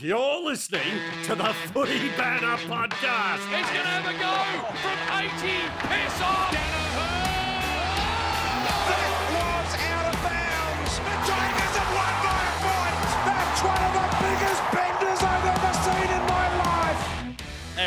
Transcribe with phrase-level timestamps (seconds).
[0.00, 3.42] You're listening to the Footy Banter Podcast.
[3.50, 4.30] He's going to have a go
[4.78, 5.28] from 80.
[5.88, 6.52] Piss off.
[6.52, 7.27] That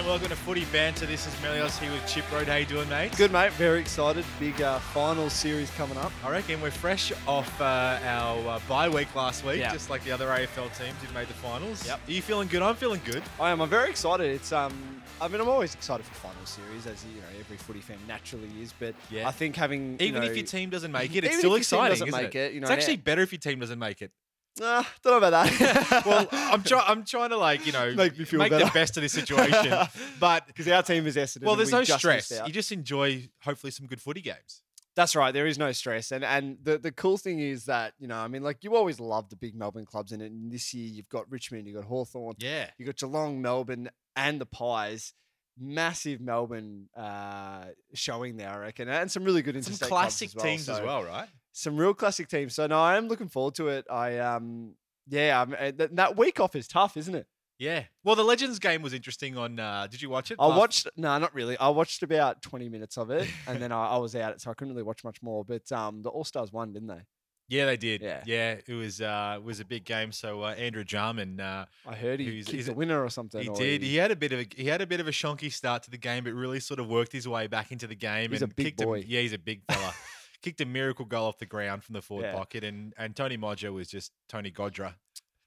[0.02, 1.06] And welcome to Footy Banter.
[1.06, 2.48] This is Melios here with Chip Road.
[2.48, 3.16] How you doing, mate?
[3.18, 3.52] Good, mate.
[3.52, 4.26] Very excited.
[4.40, 6.12] Big uh, final series coming up.
[6.26, 9.72] I reckon we're fresh off uh, our uh, bye week last week, Yeah.
[9.72, 11.86] just like the other AFL teams who've made the finals.
[11.86, 12.00] Yep.
[12.08, 12.64] Are you feeling good?
[12.64, 13.22] I'm feeling good.
[13.40, 13.62] I am.
[13.62, 14.26] I'm very excited.
[14.32, 14.74] It's um.
[15.22, 18.50] I mean, I'm always excited for final series, as you know, every footy fan naturally
[18.60, 18.74] is.
[18.74, 19.28] But Yeah.
[19.28, 22.10] I think having Even know, if your team doesn't make it, it's still exciting, doesn't
[22.24, 22.40] make it?
[22.40, 24.12] it, you know, it's actually better if your team doesn't make it.
[24.60, 26.04] Nah, don't know about that.
[26.06, 26.84] Well, I'm trying.
[26.88, 28.70] I'm trying to like you know Make me feel the better.
[28.74, 29.74] best of this situation,
[30.20, 31.44] but because our team is Essendon.
[31.46, 32.32] well, there's no just stress.
[32.46, 34.62] You just enjoy hopefully some good footy games.
[34.94, 35.32] That's right.
[35.32, 38.28] There is no stress, and and the the cool thing is that you know, I
[38.28, 41.66] mean, like you always love the big Melbourne clubs, and this year you've got Richmond,
[41.66, 42.68] you've got Hawthorn, Yeah.
[42.78, 45.14] you have got Geelong, Melbourne, and the Pies.
[45.60, 50.34] Massive Melbourne uh, showing there, I reckon, and some really good Some interstate classic clubs
[50.34, 51.28] as well, teams as well, right?
[51.52, 52.56] Some real classic teams.
[52.56, 53.86] So no, I am looking forward to it.
[53.90, 54.76] I um
[55.08, 57.28] yeah, I'm, uh, that, that week off is tough, isn't it?
[57.58, 57.84] Yeah.
[58.04, 59.38] Well, the Legends game was interesting.
[59.38, 60.38] On uh, did you watch it?
[60.40, 61.58] I watched no, not really.
[61.60, 64.56] I watched about twenty minutes of it, and then I, I was out, so I
[64.56, 65.46] couldn't really watch much more.
[65.46, 67.04] But um, the All Stars won, didn't they?
[67.52, 68.02] Yeah, they did.
[68.02, 68.24] Yeah.
[68.26, 70.12] Yeah, it was uh, it was a big game.
[70.12, 73.44] So uh, Andrew Jarman, uh, I heard he kicked is winner or something.
[73.44, 73.84] he or did.
[73.84, 75.92] He had a bit of a he had a bit of a shonky start to
[75.92, 78.32] the game, but really sort of worked his way back into the game.
[78.32, 79.04] He's a and big kicked boy.
[79.06, 79.94] yeah, he's a big fella.
[80.42, 82.34] kicked a miracle goal off the ground from the forward Yeah.
[82.34, 84.96] pocket, and and Tony Modra was just Tony Modra.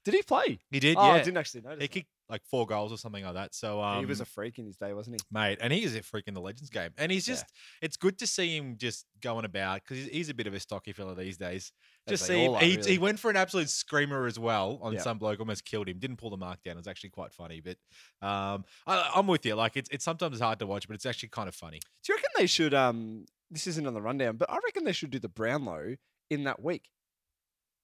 [0.03, 0.59] Did he play?
[0.69, 0.97] He did.
[0.97, 1.81] oh, yeah, I didn't actually notice.
[1.81, 1.91] he that.
[1.93, 3.53] kicked like four goals or something like that.
[3.55, 5.25] So um, he was a freak in his day, wasn't he?
[5.31, 7.45] mate, and he is a freak in the Legends game, and he's just
[7.81, 10.59] it's good to see him just going about because he's, he's a bit of a
[10.59, 11.71] stocky fella these days.
[12.07, 12.91] As Just see, him, are, he, really.
[12.91, 14.99] he went for an absolute screamer as well on Yeah.
[15.01, 15.97] some bloke, almost killed him.
[15.97, 16.73] Didn't pull the mark down.
[16.73, 17.77] It was actually quite funny, but
[18.27, 19.55] um, I, I'm with you.
[19.55, 21.79] Like it's it's sometimes hard to watch, but it's actually kind of funny.
[22.03, 22.75] Do you reckon they should?
[22.75, 25.95] Um, this isn't on the rundown, but I reckon they should do the Brownlow
[26.29, 26.89] in that week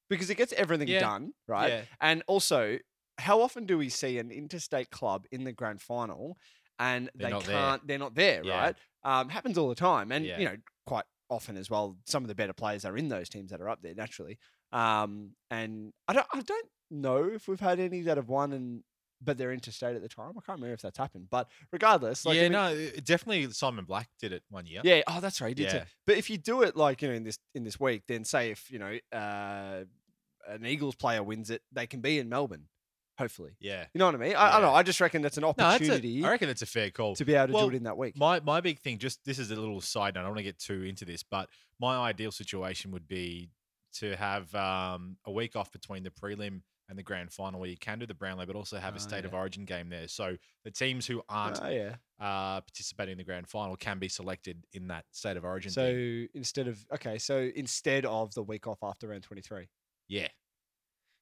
[0.10, 1.00] because it gets everything Yeah.
[1.00, 1.70] done, right?
[1.72, 1.82] Yeah.
[2.00, 2.80] And also,
[3.18, 6.38] how often do we see an interstate club in the grand final
[6.80, 7.56] and They're they not there.
[7.58, 7.88] can't?
[7.88, 8.58] They're not there, Yeah.
[8.60, 8.76] right?
[9.04, 11.98] Um, happens all the time, and you know, quite often as well.
[12.06, 14.38] Some of the better players are in those teams that are up there naturally.
[14.72, 18.84] Um, and I don't, I don't know if we've had any that have won and.
[19.24, 20.30] But they're interstate at the time.
[20.32, 21.28] I can't remember if that's happened.
[21.30, 24.82] But regardless, like, I yeah, mean- no, definitely Simon Black did it one year.
[24.84, 25.02] yeah.
[25.08, 25.50] Oh, that's right.
[25.50, 25.72] He did.
[25.74, 25.84] Yeah.
[26.08, 28.50] But if you do it like you know in this in this week, then say
[28.52, 29.84] if you know uh,
[30.48, 32.66] an Eagles player wins it, they can be in Melbourne.
[33.20, 33.86] Hopefully, yeah.
[33.94, 34.36] you know what I mean.
[34.36, 34.74] I, I don't know.
[34.74, 37.14] I just reckon that's an No, that's opportunity a, I reckon that's a fair call.
[37.16, 38.18] to be able to Well, do it in that week.
[38.18, 40.22] My my big thing, just this is a little side note.
[40.22, 41.48] I don't want to get too into this, but
[41.80, 43.52] my ideal situation would be
[43.98, 46.62] to have um, a week off between the prelim
[46.92, 49.00] and the grand final, where you can do the Brownlow, but also have a Ah,
[49.00, 50.08] state of origin game there.
[50.08, 51.96] So the teams who aren't Oh yeah.
[52.20, 55.72] uh, participating in the grand final can be selected in that state of origin.
[55.72, 56.28] So thing.
[56.36, 59.70] instead of okay, so instead of the week off after round twenty three.
[60.08, 60.28] yeah,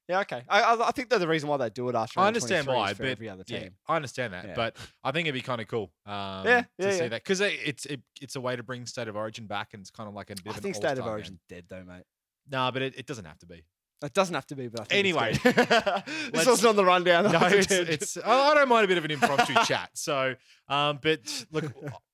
[0.08, 0.42] Yeah, okay.
[0.48, 2.64] I, I I think that the reason why they do it after I round understand
[2.64, 3.62] 23 is why, but every other team.
[3.62, 4.44] yeah, I understand that.
[4.44, 4.54] Yeah.
[4.56, 5.92] But I think it'd be kind of cool.
[6.04, 9.06] Um, Yeah, to yeah, see that because it's it, it's a way to bring state
[9.06, 11.38] of origin back, and it's kind of like a bit I think state of game.
[11.48, 12.02] dead though, mate.
[12.50, 13.64] No, but it, it doesn't have to be.
[14.02, 15.32] It doesn't have to be, but I think Anyway,
[16.32, 17.30] this wasn't on the rundown.
[17.30, 19.90] no, it's, it's I don't mind a bit of an impromptu chat.
[19.94, 20.34] So,
[20.68, 21.64] um, but look,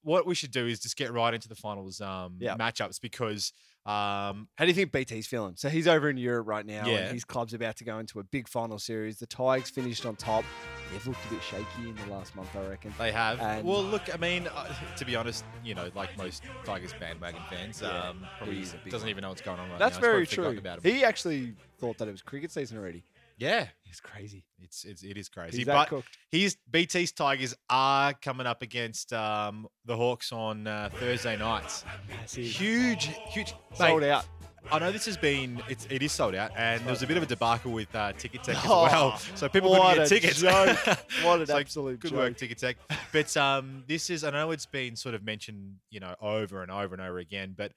[0.03, 2.57] what we should do is just get right into the finals um, Yeah.
[2.57, 3.53] matchups because
[3.85, 5.55] um, How do you think BT's feeling?
[5.57, 6.97] So he's over in Europe right now, Yeah.
[6.99, 9.19] and his club's about to go into a big final series.
[9.19, 10.45] The Tigers finished on top.
[10.91, 12.93] They've looked a bit shaky in the last month, I reckon.
[12.99, 13.39] they have.
[13.41, 17.43] And- well, look, I mean, uh, to be honest, you know, like most Tigers bandwagon
[17.49, 19.11] fans, Yeah, um, probably he's a big doesn't one.
[19.11, 20.01] even know what's going on right That's now.
[20.01, 20.61] Very true.
[20.83, 23.05] He actually thought that it was cricket season already.
[23.39, 24.45] yeah, It's crazy.
[24.61, 25.59] it's, it's it is crazy.
[25.59, 26.17] He's but cooked.
[26.31, 31.85] He's BT's Tigers are coming up against um, the Hawks on uh, Thursday nights.
[32.35, 33.55] Huge, huge.
[33.75, 34.27] Sold mate, out.
[34.73, 37.17] I know this has been it's it is sold out, and there was a bit
[37.17, 39.21] of a debacle with uh, Ticketek as Oh, well.
[39.37, 40.41] So people couldn't a get tickets.
[40.41, 40.79] joke.
[41.23, 42.19] What an So absolute good joke.
[42.19, 42.75] work, Ticketek.
[43.13, 46.73] But um, this is I know it's been sort of mentioned, you know, over and
[46.73, 47.71] over and over again, but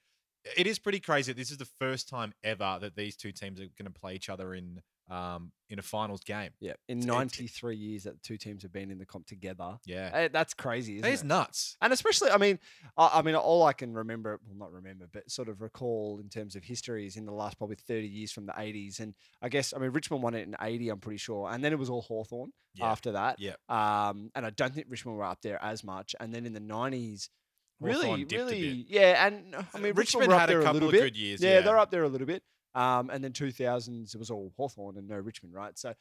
[0.57, 1.33] it is pretty crazy.
[1.33, 4.29] This is the first time ever that these two teams are going to play each
[4.29, 6.51] other in um in a finals game.
[6.59, 9.79] Yeah, in It's- 93 years that the two teams have been in the comp together.
[9.85, 11.25] Yeah, Eh, that's crazy, isn't that is it?
[11.25, 11.77] nuts.
[11.81, 12.59] And especially, I mean,
[12.95, 16.29] I, I mean, all I can remember, well, not remember, but sort of recall in
[16.29, 18.99] terms of history is in the last probably 30 years from the 80s.
[18.99, 21.49] And I guess, I mean, Richmond won it in 80, I'm pretty sure.
[21.51, 22.85] And then it was all Hawthorn Yeah.
[22.91, 23.39] after that.
[23.39, 23.55] Yeah.
[23.67, 26.15] Um, and I don't think Richmond were up there as much.
[26.19, 27.29] And then in the 90s,
[27.79, 29.25] really, a really, yeah.
[29.27, 31.01] And uh, I mean, Richmond had a couple little of bit.
[31.01, 31.61] good years, Yeah, yeah.
[31.61, 32.43] they're up there a little bit.
[32.75, 35.77] Um, and then 2000s, it was all Hawthorn and no Richmond, right?
[35.77, 35.93] So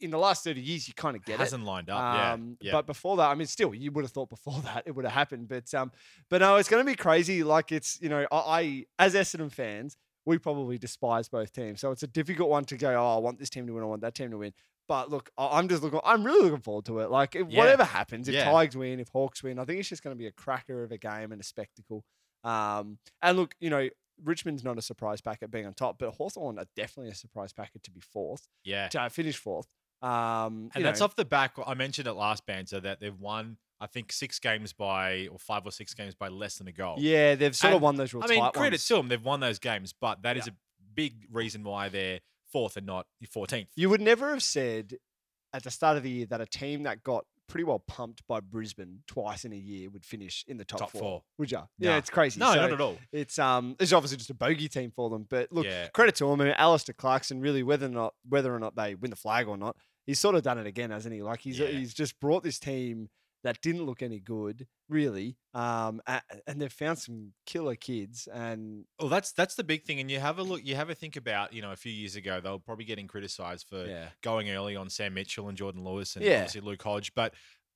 [0.00, 1.38] in the last 30 years, you kind of get it.
[1.40, 1.98] hasn't lined up.
[1.98, 2.72] yeah, Um, yeah.
[2.72, 5.14] But before that, I mean, still, you would have thought before that it would have
[5.14, 5.48] happened.
[5.48, 5.92] But um,
[6.28, 7.42] but no, it's going to be crazy.
[7.42, 9.96] Like it's you know, I, I as Essendon fans,
[10.26, 12.94] we probably despise both teams, so it's a difficult one to go.
[12.94, 13.82] Oh, I want this team to win.
[13.82, 14.52] I want that team to win.
[14.86, 16.00] But look, I- I'm just looking.
[16.04, 17.10] I'm really looking forward to it.
[17.10, 17.58] Like if, Yeah.
[17.58, 18.44] whatever happens, if Yeah.
[18.50, 20.92] Tigers win, if Hawks win, I think it's just going to be a cracker of
[20.92, 22.04] a game and a spectacle.
[22.42, 23.88] Um, and look, you know.
[24.22, 27.82] Richmond's not a surprise packet being on top, but Hawthorn are definitely a surprise packet
[27.82, 28.86] to be fourth, yeah.
[28.90, 29.66] to finish fourth.
[30.02, 31.56] Um, And that's know, off the back.
[31.66, 35.66] I mentioned it last banter that they've won, I think, six games by or five
[35.66, 36.94] or six games by less than a goal.
[37.00, 38.86] Yeah, they've sort of won those real I mean, credit ones.
[38.86, 40.52] to them, they've won those games, but that is Yeah.
[40.52, 42.20] a big reason why they're
[42.54, 43.68] fourth and not fourteenth.
[43.76, 44.94] You would never have said
[45.52, 48.40] at the start of the year that a team that got pretty well pumped by
[48.40, 51.00] Brisbane twice in a year would finish in the top, Top four.
[51.00, 51.22] four.
[51.38, 51.58] Would you?
[51.58, 51.66] Nah.
[51.78, 52.40] Yeah, it's crazy.
[52.40, 52.96] No, So not at all.
[53.12, 55.26] It's um, it's obviously just a bogey team for them.
[55.28, 55.88] But look, Yeah.
[55.88, 56.40] credit to him.
[56.40, 59.46] I mean, Alastair Clarkson really, whether or not whether or not they win the flag
[59.48, 59.76] or not,
[60.06, 61.22] he's sort of done it again, hasn't he?
[61.22, 61.66] Like he's Yeah.
[61.68, 63.10] he's just brought this team
[63.44, 65.38] that didn't look any good, really.
[65.54, 70.10] Um, and they've found some killer kids, and Well, that's that's the big thing, and
[70.10, 70.64] you have a look.
[70.64, 73.08] You have a think about, you know, a few years ago they were probably getting
[73.08, 76.36] criticised for yeah, going early on Sam Mitchell and Jordan Lewis and Yeah.
[76.36, 77.34] obviously Luke Hodge, but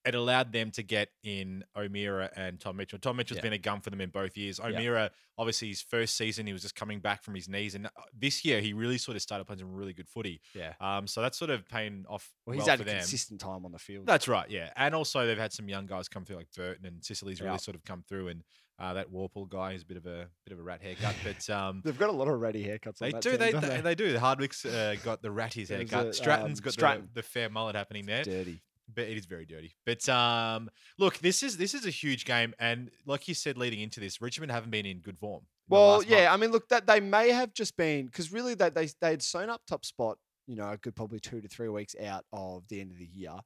[0.08, 2.98] it allowed them to get in O'Meara and Tom Mitchell.
[2.98, 3.42] Tom Mitchell's Yeah.
[3.42, 4.58] been a gun for them in both years.
[4.58, 4.70] Yeah.
[4.70, 7.90] O'Meara, obviously, his first season he was just coming back from his knees, and uh,
[8.12, 10.40] this year he really sort of started playing some really good footy.
[10.54, 10.72] yeah.
[10.80, 12.98] Um, so that's sort of paying off Well, well, he's had for a them.
[12.98, 14.06] consistent time on the field.
[14.06, 14.72] That's right, yeah.
[14.76, 17.56] And also they've had some young guys come through like Burton and Sicily's really Yeah.
[17.58, 18.42] sort of come through, and
[18.80, 21.50] uh, that Worpel guy is a bit of a bit of a rat haircut, but
[21.50, 22.98] um, They've got a lot of ready haircuts.
[22.98, 24.12] they do, team, they, they they do.
[24.12, 26.06] The Hardwick's uh, got the There's haircut.
[26.06, 27.08] a, Stratton's um, got Stratton.
[27.12, 28.62] the, the fair mullet happening there dirty.
[28.92, 29.74] But it is very dirty.
[29.84, 33.80] But um, look, this is this is a huge game, and like you said, leading
[33.80, 35.42] into this, Richmond haven't been in good form.
[35.68, 36.30] in Well, yeah, month.
[36.30, 39.22] I mean, look, that they may have just been because really that they they had
[39.22, 42.66] sewn up top spot, you know, a good probably two to three weeks out of
[42.68, 43.36] the end of the year.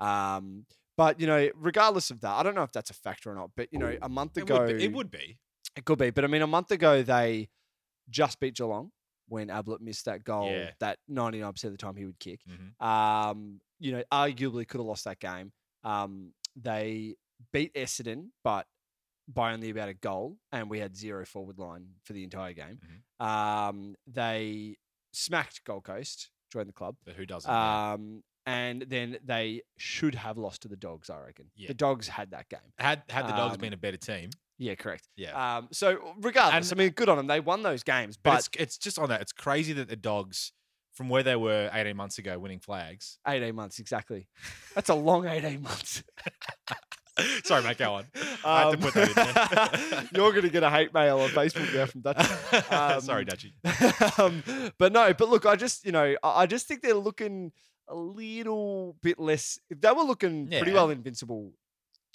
[0.00, 0.66] Um,
[0.96, 3.50] but you know, regardless of that, I don't know if that's a factor or not.
[3.56, 5.38] But you know, a month it ago, would, be, it would be.
[5.76, 6.10] it could be.
[6.10, 7.48] But I mean, a month ago they
[8.08, 8.90] just beat Geelong
[9.28, 10.70] when Ablett missed that goal Yeah.
[10.80, 12.40] that ninety nine percent of the time he would kick.
[12.48, 12.80] Mhm.
[12.84, 15.52] Um, you know, arguably could have lost that game.
[15.84, 17.16] Um, they
[17.52, 18.66] beat Essendon, but
[19.28, 22.78] by only about a goal, and we had zero forward line for the entire game.
[23.20, 23.26] Mm-hmm.
[23.26, 24.76] Um, they
[25.12, 26.96] smacked Gold Coast, joined the club.
[27.04, 27.50] But who doesn't?
[27.50, 31.50] Um, and then they should have lost to the Dogs, I reckon.
[31.56, 31.66] Yeah.
[31.68, 32.60] The Dogs had that game.
[32.78, 35.08] had had the dogs um, been a better team, Yeah, correct.
[35.16, 35.56] yeah.
[35.58, 37.26] Um, so regardless, And- I mean, good on them.
[37.26, 39.20] They won those games, but but, it's it's just on that.
[39.20, 40.52] It's crazy that the dogs,
[40.94, 43.18] from where they were 18 months ago, winning flags.
[43.28, 44.28] 18 months exactly.
[44.74, 46.02] That's a long 18 months.
[47.44, 48.04] Sorry, mate, go on.
[48.44, 49.98] I had to put that in there.
[50.00, 53.02] Um, You're going to get a hate mail on Facebook now from Dutch.
[53.02, 53.54] Sorry, Um, Dutchy.
[54.18, 57.52] um, but no, but look, I just, you know, I I just think they're looking
[57.88, 59.58] a little bit less.
[59.70, 61.52] They were looking pretty well invincible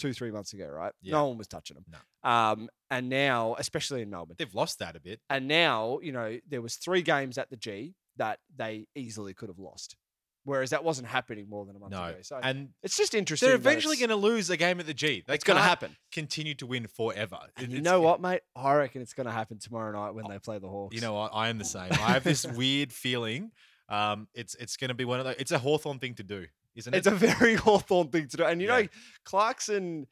[0.01, 0.92] two, three months ago, right?
[1.01, 1.13] Yeah.
[1.13, 1.86] No one was touching them.
[1.89, 2.30] No.
[2.30, 5.19] Um, and now, especially in Melbourne, They've lost that a bit.
[5.30, 9.50] and now, you know, there was three games at the G that they easily could
[9.50, 9.95] have lost,
[10.44, 12.18] whereas that wasn't happening more than a month No, ago.
[12.21, 13.48] So and it's just interesting.
[13.48, 15.24] they're that eventually it's- going to lose a game at the G.
[15.25, 15.95] They It's going to can't happen.
[16.12, 17.39] Continue to win forever.
[17.56, 18.42] And It- you it's- know what, mate?
[18.56, 20.95] I reckon it's going to happen tomorrow night when they play the Hawks.
[20.95, 21.31] You know what?
[21.33, 21.92] I am the same.
[21.94, 23.51] I have this weird feeling.
[23.89, 25.36] Um, it's it's going to be one of those.
[25.38, 26.45] It's a Hawthorn thing to do,
[26.75, 26.97] isn't it?
[26.97, 28.44] it's a very Hawthorn thing to do.
[28.45, 28.81] And you Yeah.
[28.81, 28.88] know,
[29.25, 30.07] Clarkson,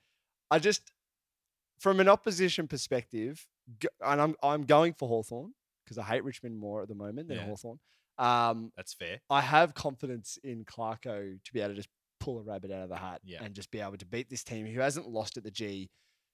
[0.51, 0.91] I just,
[1.79, 3.45] from an opposition perspective,
[4.05, 7.37] and I'm I'm going for Hawthorn because I hate Richmond more at the moment than
[7.37, 7.45] Yeah.
[7.45, 7.79] Hawthorn.
[8.17, 9.21] Um, That's fair.
[9.29, 12.89] I have confidence in Clarko to be able to just pull a rabbit out of
[12.89, 13.43] the hat Yeah.
[13.43, 15.89] and just be able to beat this team who hasn't lost at the G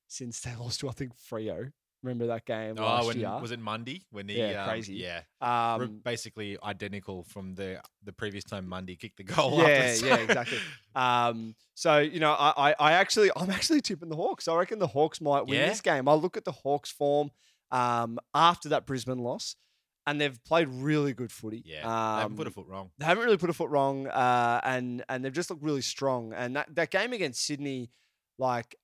[0.08, 1.72] since they lost to I think Freo.
[2.06, 3.40] Remember that game Oh, last when, year?
[3.42, 4.38] was it Mundy when he?
[4.38, 4.94] Yeah, um, crazy.
[4.96, 9.58] Yeah, um, basically identical from the the previous time Mundy kicked the goal.
[9.62, 10.60] Yeah, yeah, exactly.
[10.96, 14.48] Um, so you know, I, I, I actually, I'm actually tipping the Hawks.
[14.48, 15.70] I reckon the Hawks might win Yeah?
[15.70, 16.08] this game.
[16.08, 17.32] I look at the Hawks' form
[17.72, 19.56] um, after that Brisbane loss,
[20.08, 21.64] and they've played really good footy.
[21.66, 22.92] yeah, they haven't put a Um, foot wrong.
[23.00, 26.32] They haven't really put a foot wrong, uh, and and they've just looked really strong.
[26.34, 27.90] And that, that game against Sydney,
[28.38, 28.76] like.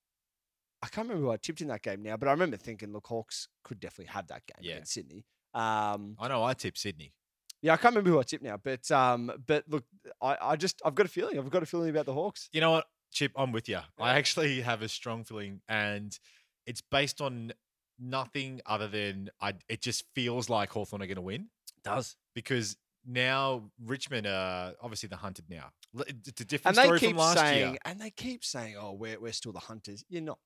[0.84, 3.08] I can't remember who I tipped in that game now, but I remember thinking, look,
[3.08, 4.74] Hawks could definitely have that game Yeah.
[4.74, 5.26] against Sydney.
[5.54, 6.44] Um, I know.
[6.44, 7.14] I tipped Sydney.
[7.62, 9.84] yeah, I can't remember who I tipped now, but um, but look,
[10.22, 11.38] I, I just I've got a feeling.
[11.38, 12.50] I've got a feeling about the Hawks.
[12.54, 13.32] You know what, Chip?
[13.36, 13.80] I'm with you.
[14.00, 16.18] I actually have a strong feeling, and
[16.66, 17.52] it's based on
[18.00, 19.54] nothing other than I.
[19.70, 21.50] It just feels like Hawthorn are going to win
[21.84, 22.16] does.
[22.34, 25.72] because now Richmond are obviously the hunted now.
[26.08, 27.78] It's a different And they story keep from last saying, year.
[27.86, 30.40] and they keep saying, "Oh, we're we're still the hunters." You're not.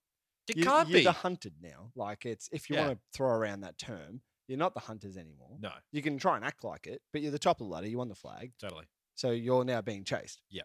[0.47, 1.03] It You, can't you're be.
[1.03, 1.91] the hunted now.
[1.95, 2.87] Like it's if you Yeah.
[2.87, 5.57] want to throw around that term, you're not the hunters anymore.
[5.59, 7.87] no, You can try and act like it, but you're the top of the ladder.
[7.87, 8.53] You won the flag.
[8.59, 8.85] totally.
[9.15, 10.41] So you're now being chased.
[10.49, 10.63] Yeah.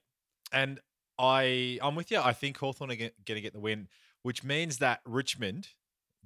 [0.53, 0.81] And
[1.19, 2.19] I, I'm with you.
[2.21, 3.89] I think Hawthorn are going to get the win,
[4.23, 5.69] which means that Richmond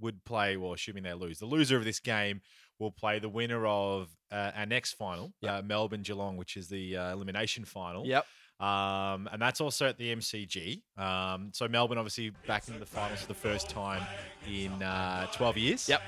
[0.00, 2.40] would play, well, assuming they lose, the loser of this game
[2.78, 6.96] will play the winner of uh, our next final, uh, Melbourne Geelong, which is the
[6.96, 8.04] uh, elimination final.
[8.06, 8.26] Yep.
[8.60, 10.80] Um, and that's also at the MCG.
[10.96, 14.02] Um, so Melbourne obviously back into the finals for the first time
[14.48, 15.88] in uh, 12 years.
[15.88, 16.02] Yep.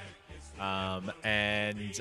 [0.60, 2.00] Um, and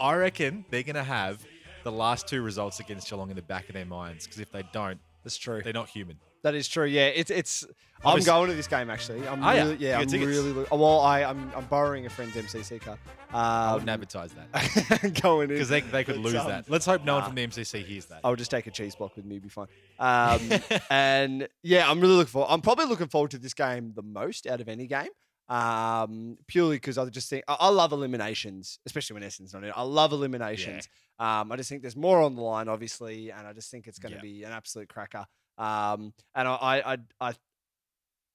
[0.00, 1.44] I reckon they're going to have
[1.84, 4.64] the last two results against Geelong in the back of their minds because if they
[4.72, 5.62] don't, That's true.
[5.62, 6.18] they're not human.
[6.46, 6.84] That is true.
[6.86, 7.64] Yeah, it's it's.
[7.64, 9.26] I'm Obviously- going to this game actually.
[9.26, 9.62] I'm Are ya?
[9.64, 9.92] really, You yeah.
[9.94, 10.28] got I'm tickets?
[10.30, 10.52] really.
[10.52, 12.98] look- Well, I I'm, I'm borrowing a friend's MCC car.
[13.32, 16.66] I Um, wouldn't advertise that going in because they, they could It's, lose um, that.
[16.70, 17.26] Let's hope no one nah.
[17.26, 18.20] from the MCC hears that.
[18.22, 19.66] I'll just take a cheese block with me, be fine.
[19.98, 20.40] Um,
[20.90, 22.48] and yeah, I'm really looking forward.
[22.50, 25.08] I'm probably looking forward to this game the most out of any game.
[25.48, 29.70] Um, purely because I just think I, I love eliminations, especially when Essendon's not in.
[29.70, 29.74] it.
[29.76, 30.88] I love eliminations.
[31.18, 33.98] Um, I just think there's more on the line, obviously, and I just think it's
[33.98, 34.22] going to Yeah.
[34.22, 35.24] be an absolute cracker.
[35.58, 37.34] Um, and I, I, I,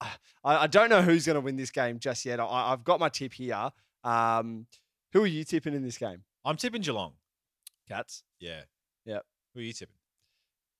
[0.00, 0.10] I,
[0.44, 2.40] I, don't know who's going to win this game just yet.
[2.40, 3.70] I, I've got my tip here.
[4.02, 4.66] Um,
[5.12, 6.24] who are you tipping in this game?
[6.44, 7.12] I'm tipping Geelong.
[7.88, 8.24] Cats.
[8.40, 8.62] Yeah.
[9.04, 9.20] Yeah.
[9.54, 9.94] Who are you tipping?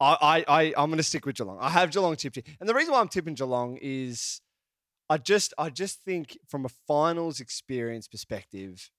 [0.00, 1.58] I, I, I I'm going to stick with Geelong.
[1.60, 4.40] I have Geelong tipped here, and the reason why I'm tipping Geelong is,
[5.08, 8.90] I just I just think from a finals experience perspective,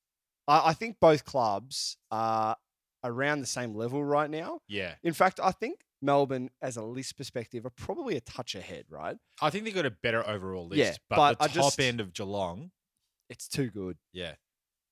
[0.47, 2.55] I, I think both clubs are
[3.03, 4.62] around the same level right now.
[4.69, 4.93] Yeah.
[5.03, 8.86] In fact, I think Melbourne, as a list perspective, are probably a touch ahead.
[8.89, 9.17] Right?
[9.41, 10.77] I think they got a better overall list.
[10.79, 12.72] Yeah, but, but the I top just- end of Geelong,
[13.29, 13.98] It's too good.
[14.12, 14.33] yeah.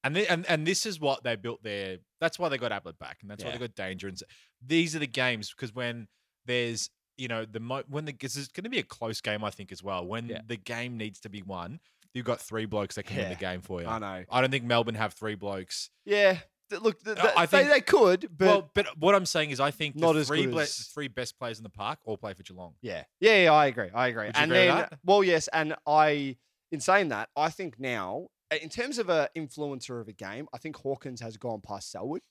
[0.04, 1.98] And, they, and and this is what they built their.
[2.20, 3.58] That's why they got Ablett back, and that's why Yeah.
[3.58, 4.08] they got Danger.
[4.08, 4.18] And
[4.66, 6.08] these are the games because when
[6.48, 9.44] there's you know the mo- when the because it's going to be a close game,
[9.44, 10.04] I think as well.
[10.08, 10.42] When Yeah.
[10.48, 11.80] the game needs to be won,
[12.16, 13.88] you've got three blokes that can win the game for you.
[13.88, 14.24] I know.
[14.32, 15.92] I don't think Melbourne have three blokes.
[16.04, 16.40] Yeah.
[16.72, 19.60] Look, th- I- I they, think- they could, but well, but what I'm saying is,
[19.60, 22.00] I think Not the as three good ble- as- three best players in the park
[22.06, 22.74] all play for Geelong.
[22.82, 23.04] Yeah.
[23.20, 23.90] yeah, yeah, I agree.
[23.94, 24.28] I agree.
[24.28, 25.00] Would you and agree with that?
[25.04, 26.38] well, yes, and I,
[26.72, 30.48] in saying that, I think now, uh, in terms of a influencer of a game,
[30.54, 32.22] I think Hawkins has gone past Selwood.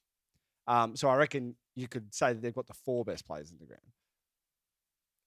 [0.67, 3.59] Um, so I reckon you could say that they've got the four best players in
[3.59, 3.81] the ground.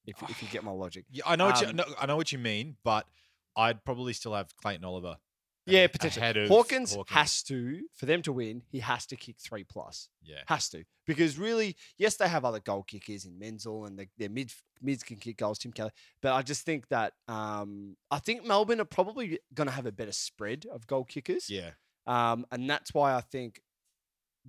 [0.06, 1.06] If, if you get my logic.
[1.12, 3.08] Yeah, I know what you Um, no, I know what you mean, but
[3.56, 5.18] I'd probably still have Clayton Oliver.
[5.66, 6.44] Yeah, potentially.
[6.44, 10.10] of Hawkins, has to, for them to win, he has to kick three plus.
[10.22, 10.42] Yeah.
[10.48, 10.84] Has to.
[11.08, 14.52] Because really, yes, they have other goal kickers in Menzel and the, their mid
[14.82, 15.92] mids can kick goals, Tim Kelly.
[16.22, 19.92] But I just think that um, I think Melbourne are probably going to have a
[19.92, 21.50] better spread of goal kickers.
[21.50, 21.72] Yeah.
[22.06, 23.62] Um, and that's why I think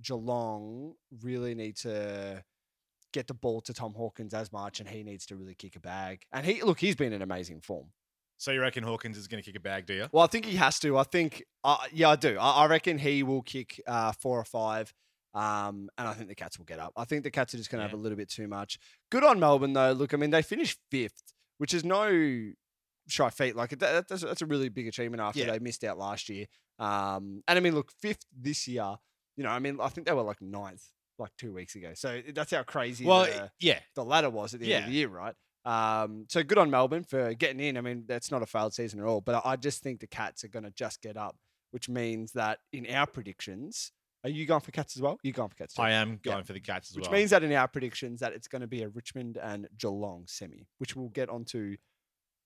[0.01, 2.43] Geelong really need to
[3.13, 5.79] get the ball to Tom Hawkins as much, and he needs to really kick a
[5.79, 6.23] bag.
[6.33, 7.87] And he look, he's been in amazing form.
[8.37, 10.07] So you reckon Hawkins is going to kick a bag, do you?
[10.11, 10.97] Well, I think he has to.
[10.97, 12.37] I think, uh, yeah, I do.
[12.39, 14.93] I, I reckon he will kick uh, four or five.
[15.33, 16.93] Um, and I think the Cats will get up.
[16.95, 17.89] I think the Cats are just going to Yeah.
[17.91, 18.77] have a little bit too much.
[19.11, 19.91] Good on Melbourne, though.
[19.91, 22.51] Look, I mean, they finished fifth, which is no
[23.07, 23.55] shy feat.
[23.55, 25.51] Like, that, that's, that's a really big achievement after Yeah.
[25.51, 26.45] they missed out last year.
[26.79, 28.95] Um, and I mean, look, fifth this year,
[29.37, 30.83] you know, I mean, I think they were like ninth
[31.19, 31.91] like two weeks ago.
[31.95, 33.79] So that's how crazy Well, the, yeah.
[33.95, 35.35] the ladder was at the end of the year, right?
[35.65, 37.77] Um, so good on Melbourne for getting in.
[37.77, 39.21] I mean, that's not a failed season at all.
[39.21, 41.35] But I just think the Cats are going to just get up,
[41.71, 43.91] which means that in our predictions,
[44.23, 45.19] are you going for Cats as well?
[45.23, 45.73] You're going for Cats?
[45.73, 45.81] Too?
[45.81, 46.33] I am Yeah.
[46.33, 47.13] going for the Cats as Which well.
[47.13, 50.67] means that in our predictions that it's going to be a Richmond and Geelong semi,
[50.77, 51.75] which we'll get onto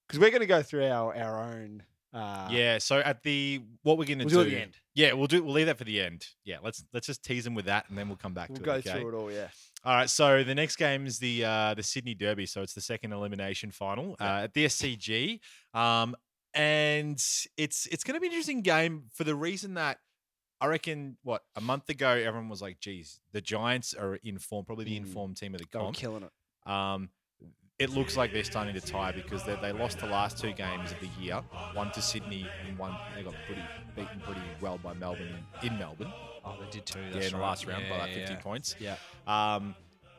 [0.08, 1.84] because we're going to go through our our own.
[2.13, 2.78] Uh, yeah.
[2.80, 4.78] So at the what we're going to we'll do do, at the end.
[4.96, 5.44] Yeah, we'll do.
[5.44, 6.25] We'll leave that for the end.
[6.44, 6.58] Yeah.
[6.63, 8.74] Let's let's just tease them with that, and then we'll come back We'll to go
[8.75, 8.88] it.
[8.88, 9.00] Okay?
[9.00, 9.32] through it all.
[9.32, 9.48] Yeah.
[9.86, 10.10] All right.
[10.10, 12.46] So the next game is the uh, the Sydney Derby.
[12.46, 15.39] So it's the second elimination final uh, at the SCG,
[15.74, 16.16] um,
[16.54, 17.22] and
[17.58, 20.00] it's it's going to be an interesting game for the reason that
[20.60, 24.66] I reckon what a month ago everyone was like, "Geez, the Giants are in form,
[24.66, 25.06] probably the Mm.
[25.06, 26.70] informed team of the comp." killing it.
[26.70, 27.10] Um,
[27.80, 30.92] it looks like they're starting to tie because they, they lost the last two games
[30.92, 31.42] of the year,
[31.74, 33.64] one to Sydney and one they got pretty
[33.96, 35.34] beaten pretty well by Melbourne
[35.64, 36.12] in Melbourne.
[36.44, 37.00] Oh, they did too.
[37.14, 38.40] yeah, in the last round by like 50 yeah.
[38.40, 38.76] points.
[38.80, 38.96] Yeah.
[39.28, 39.76] Um,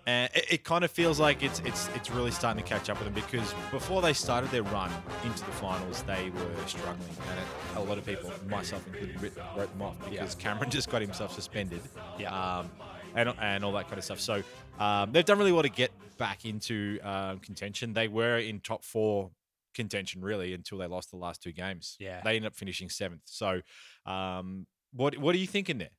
[0.06, 2.98] and it, it kind of feels like it's it's it's really starting to catch up
[2.98, 4.90] with them because before they started their run
[5.24, 9.82] into the finals, they were struggling, and a lot of people, myself included, wrote them
[9.82, 11.82] off because Cameron just got himself suspended.
[12.18, 12.58] Yeah.
[12.58, 12.70] Um,
[13.14, 14.20] and and all that kind of stuff.
[14.20, 14.42] So
[14.80, 17.92] um, they've done really well to get back into um, contention.
[17.92, 19.30] They were in top four
[19.74, 21.96] contention really until they lost the last two games.
[22.00, 22.20] Yeah.
[22.24, 23.22] They ended up finishing seventh.
[23.26, 23.60] So
[24.06, 25.90] um, what what are you thinking there?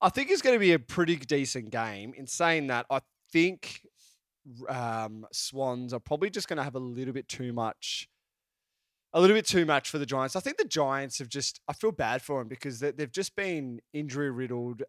[0.00, 2.14] I think it's going to be a pretty decent game.
[2.16, 3.00] In saying that, I
[3.32, 3.82] think
[4.68, 8.08] um, Swans are probably just going to have a little bit too much,
[9.12, 10.36] a little bit too much for the Giants.
[10.36, 13.36] I think the Giants have just, I feel bad for them because they, they've just
[13.36, 14.84] been injury riddled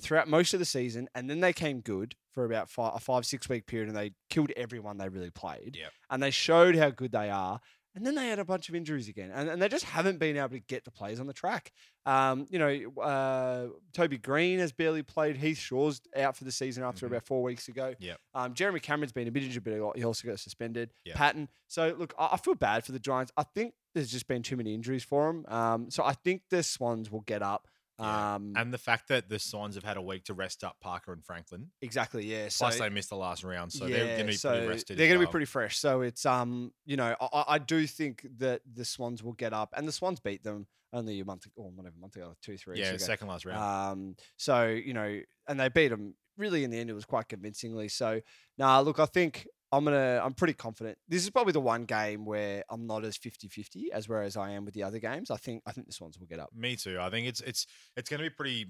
[0.00, 3.24] throughout most of the season, and then they came good for about five, a five
[3.24, 5.78] six week period, and they killed everyone they really played.
[6.10, 7.60] And they showed how good they are.
[7.94, 10.36] And then they had a bunch of injuries again, and, and they just haven't been
[10.36, 11.72] able to get the players on the track.
[12.04, 15.38] Um, you know, uh, Toby Greene has barely played.
[15.38, 17.12] Heath Shaw's out for the season after Mhm.
[17.12, 17.94] about four weeks ago.
[17.98, 18.20] Yep.
[18.34, 20.92] Um, Jeremy Cameron's been a bit injured, but he also got suspended.
[21.06, 21.16] Yep.
[21.16, 21.48] Patton.
[21.68, 23.32] So look, I, I feel bad for the Giants.
[23.34, 25.46] I think there's just been too many injuries for them.
[25.48, 27.66] Um, so I think the Swans will get up.
[27.98, 28.34] Yeah.
[28.34, 31.12] Um, And the fact that the Swans have had a week to rest up Parker
[31.12, 32.48] and Franklin, exactly, yeah.
[32.56, 34.98] plus so, they missed the last round, so they're going to be so pretty rested.
[34.98, 35.78] They're going to be pretty fresh.
[35.78, 39.72] So it's um, you know, I, I- do think that the Swans will get up,
[39.76, 42.78] and the Swans beat them only a month, or whatever, a month ago, two, three.
[42.78, 43.58] Yeah, second last round.
[43.62, 46.14] Um, so you know, and they beat them.
[46.36, 47.88] Really, in the end, it was quite convincingly.
[47.88, 48.20] So,
[48.58, 50.20] nah, look, I think I'm gonna.
[50.24, 50.98] I'm pretty confident.
[51.08, 54.64] This is probably the one game where I'm not as 50-50 as whereas I am
[54.64, 55.30] with the other games.
[55.30, 55.62] I think.
[55.66, 56.50] I think the Swans will get up.
[56.54, 56.98] Me too.
[57.00, 58.66] I think it's it's it's to be pretty.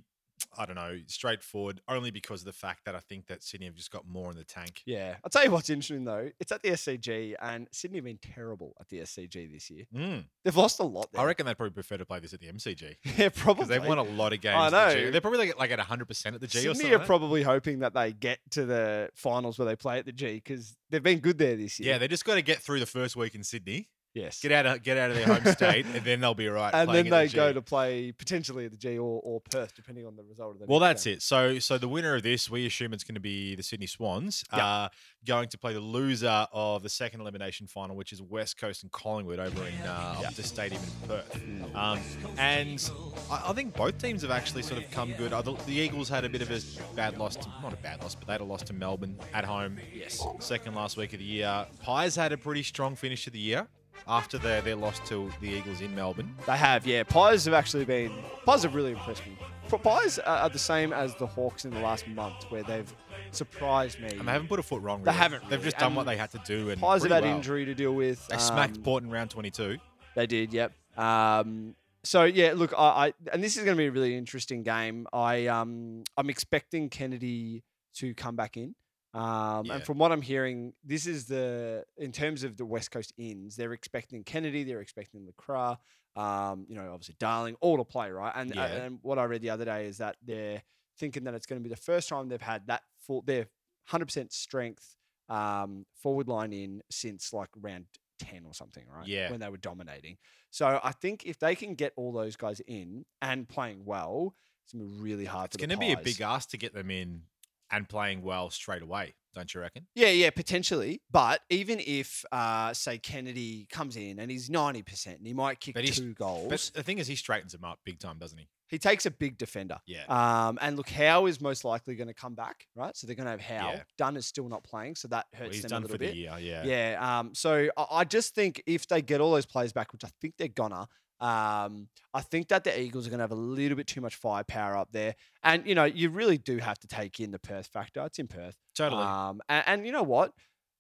[0.59, 1.81] I don't know, straightforward.
[1.89, 4.37] Only because of the fact that I think that Sydney have just got more in
[4.37, 4.83] the tank.
[4.87, 6.31] Yeah, I'll tell you what's interesting though.
[6.41, 9.85] It's at the SCG, and Sydney have been terrible at the SCG this year.
[9.95, 10.25] Mm.
[10.45, 11.11] They've lost a lot.
[11.13, 11.21] There.
[11.21, 13.65] I reckon they'd probably prefer to play this at the MCG Yeah, probably.
[13.65, 14.57] because they've won a lot of games.
[14.57, 15.05] I at the G.
[15.05, 15.11] know.
[15.13, 16.95] They're probably like, like at 100 percent at the G or Sydney something.
[16.95, 20.35] are probably hoping that they get to the finals where they play at the G
[20.35, 21.93] because they've been good there this year.
[21.93, 24.41] yeah, they just got to get through the first week in Sydney, yes.
[24.41, 26.75] get out of get out of their home state, and then they'll be all right.
[26.75, 30.07] and then they the go to play potentially at the G or, or Perth, depending
[30.07, 30.67] on the result of the.
[30.67, 31.15] Well, that's game.
[31.15, 31.23] it.
[31.23, 34.45] So, so the winner of this, we assume it's going to be the Sydney Swans,
[34.53, 34.63] Yep.
[34.63, 34.89] uh,
[35.27, 38.93] going to play the loser of the second elimination final, which is West Coast and
[38.93, 41.41] Collingwood over in uh, Optus Stadium in Perth.
[41.75, 42.01] Um,
[42.39, 42.91] and
[43.31, 45.33] I, I think both teams have actually sort of come good.
[45.33, 46.61] The, the Eagles had a bit of a
[46.95, 49.45] bad loss, to, not a bad loss, but they had a loss to Melbourne at
[49.45, 49.79] home.
[49.95, 50.25] Yes.
[50.39, 51.67] Second last week of the year.
[51.83, 53.67] Pies had a pretty strong finish to the year
[54.09, 56.35] after their, their loss to the Eagles in Melbourne.
[56.47, 57.03] They have, yeah.
[57.03, 58.13] Pies have actually been.
[58.45, 59.37] Pies have really impressed me.
[59.83, 62.93] Pies are the same as the Hawks in the last month, where they've
[63.33, 64.09] surprised me.
[64.11, 65.03] And they haven't put a foot wrong.
[65.03, 66.71] They haven't They've just done what they had to do.
[66.71, 67.37] And Pies have had well.
[67.37, 68.27] injury to deal with.
[68.29, 69.79] They smacked um, Port in round 22.
[70.15, 70.73] They did, yep.
[70.97, 74.63] Um, so yeah, look, I, I and this is going to be a really interesting
[74.63, 75.07] game.
[75.13, 77.65] I um, I'm expecting Kennedy
[77.97, 78.75] to come back in.
[79.17, 79.75] Um, Yeah.
[79.77, 83.57] And from what I'm hearing, this is the in terms of the West Coast ins,
[83.57, 85.79] they're expecting Kennedy, they're expecting LeCras,
[86.17, 88.33] um, you know, obviously Darling, all to play, right?
[88.37, 88.83] And uh, Yeah.
[88.85, 90.63] and what I read the other day is that they're
[90.99, 93.47] thinking that it's going to be the first time they've had that full, their
[93.91, 94.97] 100% strength
[95.29, 97.87] um, forward line in since like round
[98.19, 99.09] 10 or something, right?
[99.09, 99.31] Yeah.
[99.31, 100.19] When they were dominating.
[100.51, 104.73] So I think if they can get all those guys in and playing well, it's
[104.73, 106.91] going to be really hard It's going to be a big ask to get them
[106.91, 107.23] in
[107.71, 109.87] and playing well straight away, don't you reckon?
[109.95, 111.03] Yeah, yeah, potentially.
[111.11, 115.77] But even if, uh, say, Kennedy comes in and he's 90% and he might kick
[115.77, 118.49] two goals, But the thing is, he straightens them up big time, doesn't he?
[118.69, 119.79] he takes a big defender.
[119.87, 120.03] Yeah.
[120.09, 122.97] Um, and look, Howe is most likely going to come back, right?
[122.97, 123.71] So they're going to have Howe.
[123.75, 123.83] Yeah.
[123.97, 126.17] Dunn is still not playing, so that hurts Well, them a little for the bit.
[126.17, 126.65] year, yeah.
[126.65, 127.19] Yeah.
[127.21, 130.09] Um, so I, I just think if they get all those players back, which I
[130.21, 130.89] think they're gonna,
[131.21, 134.77] um, I think that the Eagles are gonna have a little bit too much firepower
[134.77, 135.15] up there.
[135.43, 138.05] And you know, you really do have to take in the Perth factor.
[138.05, 138.57] It's in Perth.
[138.75, 139.03] Totally.
[139.03, 140.33] Um, and, and you know what?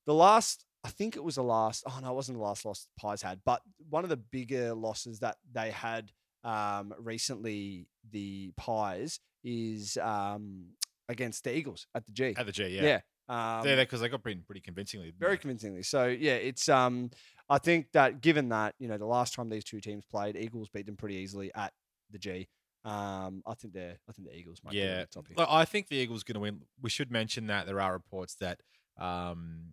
[0.07, 1.85] The last, I think it was the last.
[1.87, 4.75] Oh no, it wasn't the last loss the Pies had, but one of the bigger
[4.75, 6.13] losses that they had
[6.45, 10.67] um, recently, the Pies is um,
[11.09, 12.35] against the Eagles at the G.
[12.37, 12.83] At the G, yeah.
[12.83, 13.01] yeah.
[13.29, 15.13] Um, yeah, because they got beaten pretty convincingly.
[15.19, 15.39] very they?
[15.39, 15.83] convincingly.
[15.83, 17.11] So yeah, it's um
[17.49, 20.69] I think that given that, you know, the last time these two teams played, Eagles
[20.69, 21.73] beat them pretty easily at
[22.11, 22.49] the G.
[22.85, 25.01] Um I think they're I think the Eagles might be Yeah.
[25.01, 25.35] the top here.
[25.39, 26.61] Well, I think the Eagles going to win.
[26.81, 28.61] We should mention that there are reports that
[28.99, 29.73] um,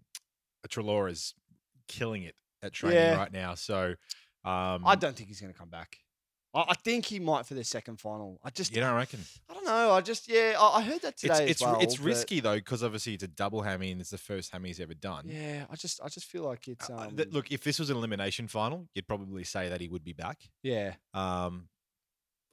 [0.67, 1.33] Treloar is
[1.87, 3.15] killing it at training Yeah.
[3.15, 3.53] right now.
[3.55, 3.95] So
[4.45, 5.97] um, I don't think he's gonna come back.
[6.53, 8.39] I, I think he might for their second final.
[8.43, 9.19] I just you don't reckon?
[9.49, 9.91] I don't know.
[9.91, 11.79] I just yeah, I, I heard that today It's it's as well.
[11.81, 14.79] it's risky though because obviously it's a double hammy and it's the first hammy he's
[14.79, 15.25] ever done.
[15.27, 17.89] Yeah, I just I just feel like it's Uh, um th- look, if this was
[17.89, 20.39] an elimination final, you'd probably say that he would be back.
[20.61, 21.69] yeah Um,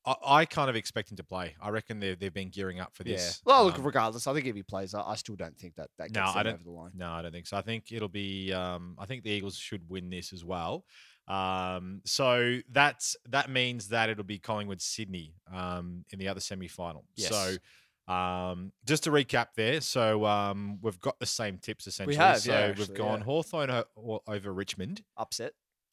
[0.07, 1.55] I, I kind of expect him to play.
[1.61, 3.17] I reckon they've they've been gearing up for yeah.
[3.17, 3.43] this.
[3.45, 5.91] Well, look, Um, regardless, I think if he plays, I, I still don't think that
[5.99, 6.93] that No, gets I don't- over the line.
[6.95, 7.59] No, I don't think so.
[7.59, 8.51] I think it'll be.
[8.51, 10.87] Um, I think the Eagles should win this as well.
[11.31, 16.67] Um, so that's that means that it'll be Collingwood Sydney um, in the other semi
[16.67, 17.05] final.
[17.15, 17.29] Yes.
[17.31, 22.17] So um, just to recap there, so um, we've got the same tips essentially.
[22.17, 23.25] We have, so yeah, we've gone yeah.
[23.25, 25.03] Hawthorn o- over Richmond.
[25.17, 25.53] Upset.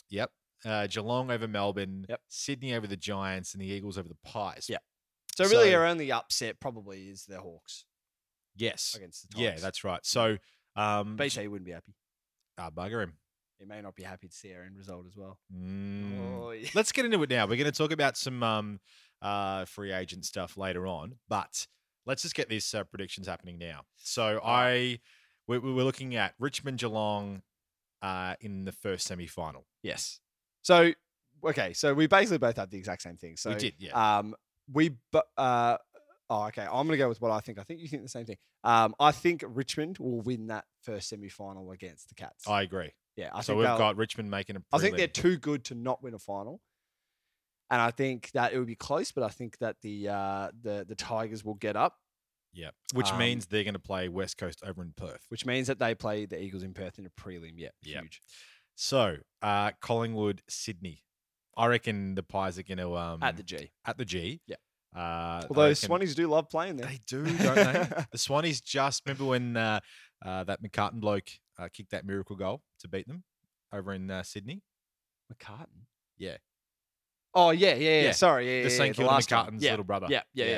[0.10, 0.32] Yep.
[0.66, 2.06] Uh, Geelong over Melbourne.
[2.10, 2.22] Yep.
[2.30, 4.66] Sydney over the Giants and the Eagles over the Pies.
[4.70, 4.82] Yep.
[5.36, 7.86] So really, So- our only upset probably is the Hawks
[8.56, 8.96] Yes.
[8.96, 10.04] against the Yeah, that's right.
[10.04, 10.38] So
[10.76, 11.94] um, BT wouldn't be happy.
[12.58, 13.14] ah, bugger him.
[13.60, 15.40] He may not be happy to see our end result as well.
[15.56, 16.40] Mm.
[16.40, 16.70] Oh, yeah.
[16.74, 17.46] Let's get into it now.
[17.46, 18.80] We're going to talk about some um,
[19.22, 21.68] uh, free agent stuff later on, but
[22.06, 23.82] let's just get these uh, predictions happening now.
[23.98, 25.00] So I,
[25.48, 27.42] we're, we're looking at Richmond Geelong
[28.02, 29.66] uh, in the first semi final.
[29.82, 30.20] Yes.
[30.62, 30.92] So
[31.44, 33.38] okay, so we basically both had the exact same thing.
[33.38, 34.18] So we did, yeah.
[34.18, 34.36] Um,
[34.72, 35.78] we but uh,
[36.30, 36.64] oh, okay.
[36.64, 37.60] I'm gonna go with what I think.
[37.60, 38.38] I think you think the same thing.
[38.64, 42.48] Um, I think Richmond will win that first semi final against the Cats.
[42.48, 42.92] I agree.
[43.18, 44.62] Yeah, I so think we've got Richmond making a.
[44.72, 46.62] I think they're too good to not win a final.
[47.70, 50.86] And I think that it would be close, but I think that the uh, the
[50.88, 51.96] the Tigers will get up,
[52.54, 55.26] Yeah, which um, means they're going to play West Coast over in Perth.
[55.30, 57.54] which means that they play the Eagles in Perth in a prelim.
[57.58, 58.02] Yeah, Yep.
[58.04, 58.22] huge.
[58.76, 61.04] So uh, Collingwood, Sydney.
[61.58, 63.72] I reckon the Pies are going to um, At the G.
[63.84, 64.40] at the G.
[64.46, 64.58] Yeah.
[64.96, 66.88] Uh, Although Swannies do love playing there.
[66.88, 67.74] They do, don't they?
[68.12, 69.80] the Swannies just remember when uh,
[70.26, 73.24] uh, that McCartin bloke uh, kicked that miracle goal to beat them
[73.74, 74.62] over in uh, Sydney.
[75.34, 75.86] McCartin.
[76.18, 76.38] Yeah.
[77.34, 78.02] Oh yeah, yeah, yeah.
[78.04, 79.30] Yeah, Sorry, yeah, the yeah, St yeah, Kilda last.
[79.30, 80.08] McCartin's yeah, little brother.
[80.10, 80.52] Yeah, yeah, Yeah.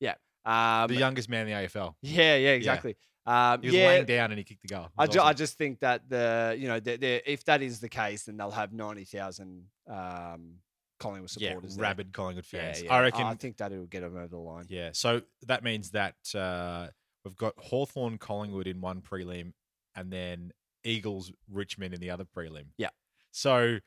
[0.00, 0.14] yeah,
[0.44, 0.82] yeah.
[0.82, 1.94] Um, the youngest man in the AFL.
[2.02, 2.96] yeah, yeah, exactly.
[3.24, 4.86] Um, He was yeah, laying down and he kicked the goal.
[4.96, 7.88] I, ju- I just think that the you know the, the, if that is the
[7.88, 10.58] case, then they'll have ninety thousand um,
[11.00, 11.76] Collingwood yeah, supporters.
[11.76, 11.82] there.
[11.82, 12.82] rabid Collingwood fans.
[12.82, 12.92] yeah.
[12.94, 13.22] I reckon.
[13.26, 14.66] I think that it'll get them over the line.
[14.68, 14.90] yeah.
[14.92, 16.88] So that means that uh,
[17.24, 19.52] we've got Hawthorn Collingwood in one prelim,
[19.96, 20.52] and then
[20.84, 22.66] Eagles Richmond in the other prelim.
[22.76, 22.90] Yeah.
[23.32, 23.78] So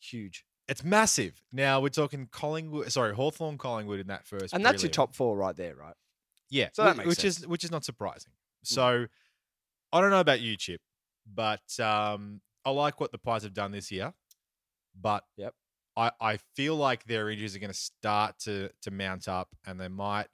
[0.00, 1.40] Huge, it's massive.
[1.52, 2.90] Now we're talking Collingwood.
[2.90, 4.52] Sorry, Hawthorn Collingwood in that first.
[4.52, 5.94] and that's your top four right there, right?
[6.50, 7.38] Yeah, So that makes which sense.
[7.38, 8.32] is which is not surprising.
[8.32, 8.68] Mm.
[8.68, 9.06] So
[9.92, 10.80] I don't know about you, Chip,
[11.32, 14.12] but um, I like what the Pies have done this year.
[15.00, 15.54] But Yep.
[15.96, 19.78] I, I feel like their injuries are going to start to to mount up, and
[19.80, 20.26] they might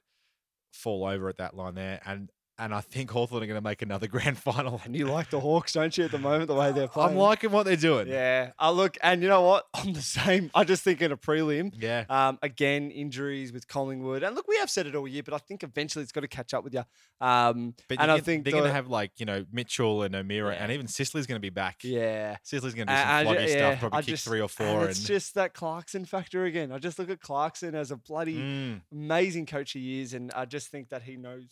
[0.73, 2.01] fall over at that line there.
[2.05, 4.81] And and I think Hawthorn are going to make another grand final.
[4.83, 6.05] And you like the Hawks, don't you?
[6.05, 7.11] At the moment, the way they're playing.
[7.11, 8.07] I'm liking what they're doing.
[8.07, 8.51] yeah.
[8.59, 9.65] I look, and you know what?
[9.73, 10.51] I'm the same.
[10.53, 11.73] I just think in a prelim.
[11.79, 12.03] yeah.
[12.09, 15.37] Um, again, injuries with Collingwood, and look, we have said it all year, but I
[15.37, 16.83] think eventually it's got to catch up with you.
[17.21, 20.15] Um, But and you I think they're going to have like you know Mitchell and
[20.15, 20.63] O'Meara, Yeah.
[20.63, 21.77] and even Sicily going to be back.
[21.83, 24.41] yeah, Sicily's going to do some and floggy yeah, stuff, probably I kick just- three
[24.41, 24.65] or four.
[24.67, 24.89] and four.
[24.89, 26.71] it's just that Clarkson factor again.
[26.71, 30.45] I just look at Clarkson as a bloody Mm, amazing coach he is, and I
[30.45, 31.45] just think that he knows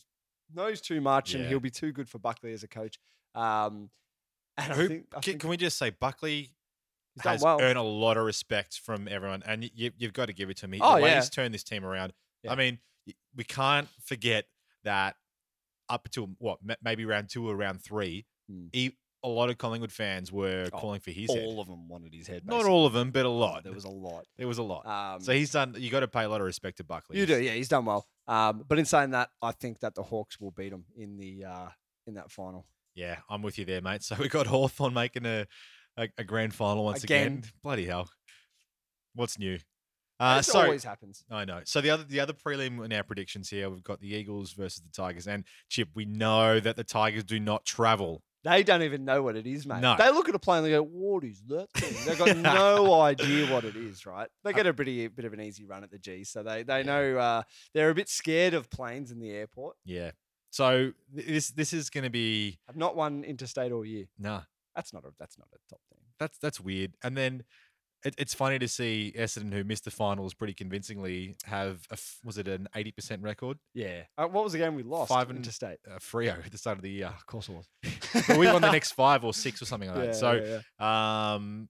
[0.53, 1.49] knows too much, and Yeah.
[1.49, 2.97] he'll be too good for Buckley as a coach.
[3.35, 3.89] Um,
[4.57, 6.53] and I Who- think, I can, think can we just say Buckley
[7.15, 7.61] he's done has well.
[7.61, 10.57] earned a lot of respect from everyone, and y- you, you've got to give it
[10.57, 10.73] to him.
[10.73, 11.15] He- Oh, the way yeah.
[11.15, 12.13] he's turned this team around.
[12.43, 12.51] Yeah.
[12.53, 14.45] I mean, y- we can't forget
[14.83, 15.15] that
[15.89, 18.69] up to what ma- maybe round two or round three, Mm.
[18.73, 21.43] he, a lot of Collingwood fans were Oh, calling for his head.
[21.45, 22.45] all of them wanted his head.
[22.45, 23.63] Not all of them, but a lot.
[23.63, 24.25] There was a lot.
[24.37, 24.85] There was a lot.
[24.85, 25.75] Um, so he's done.
[25.77, 27.17] You got to pay a lot of respect to Buckley.
[27.19, 27.53] You do, yeah.
[27.53, 28.07] He's done well.
[28.27, 31.45] Um, but in saying that, I think that the Hawks will beat them in the
[31.45, 31.69] uh,
[32.05, 32.65] in that final.
[32.95, 34.03] Yeah, I'm with you there, mate.
[34.03, 35.45] So we got Hawthorn making a,
[35.97, 37.27] a, a grand final once again.
[37.27, 37.43] Again.
[37.63, 38.09] Bloody hell.
[39.13, 39.59] What's new?
[40.19, 41.23] Uh, this so always happens.
[41.29, 41.61] I know.
[41.63, 44.81] So the other the other prelim in our predictions here, we've got the Eagles versus
[44.81, 45.27] the Tigers.
[45.27, 48.23] And Chip, we know that the Tigers do not travel.
[48.47, 49.81] They don't even know what it is, mate.
[49.81, 49.95] No.
[49.97, 53.01] They look at a plane and they go, "What is that thing?" They've got no
[53.01, 54.29] idea what it is, right?
[54.43, 56.83] They get a pretty bit of an easy run at the G, so they they
[56.83, 57.41] know uh,
[57.73, 59.75] they're a bit scared of planes in the airport.
[59.83, 60.11] Yeah.
[60.49, 64.05] So th- this this is going to be Have not won interstate all year.
[64.17, 64.41] nah.
[64.75, 65.99] That's not a that's not a top team.
[66.19, 66.93] That's that's weird.
[67.03, 67.43] And then
[68.05, 72.37] it, it's funny to see Essendon, who missed the finals pretty convincingly, have a, was
[72.37, 73.57] it an eighty percent record?
[73.73, 74.03] Yeah.
[74.17, 75.09] Uh, what was the game we lost?
[75.09, 75.79] Five and- interstate.
[75.89, 77.07] Uh, Freo at the start of the year.
[77.07, 77.67] of course it was.
[78.27, 80.15] but we won the next five or six or something like Yeah, that.
[80.15, 81.33] So yeah, yeah.
[81.33, 81.69] um,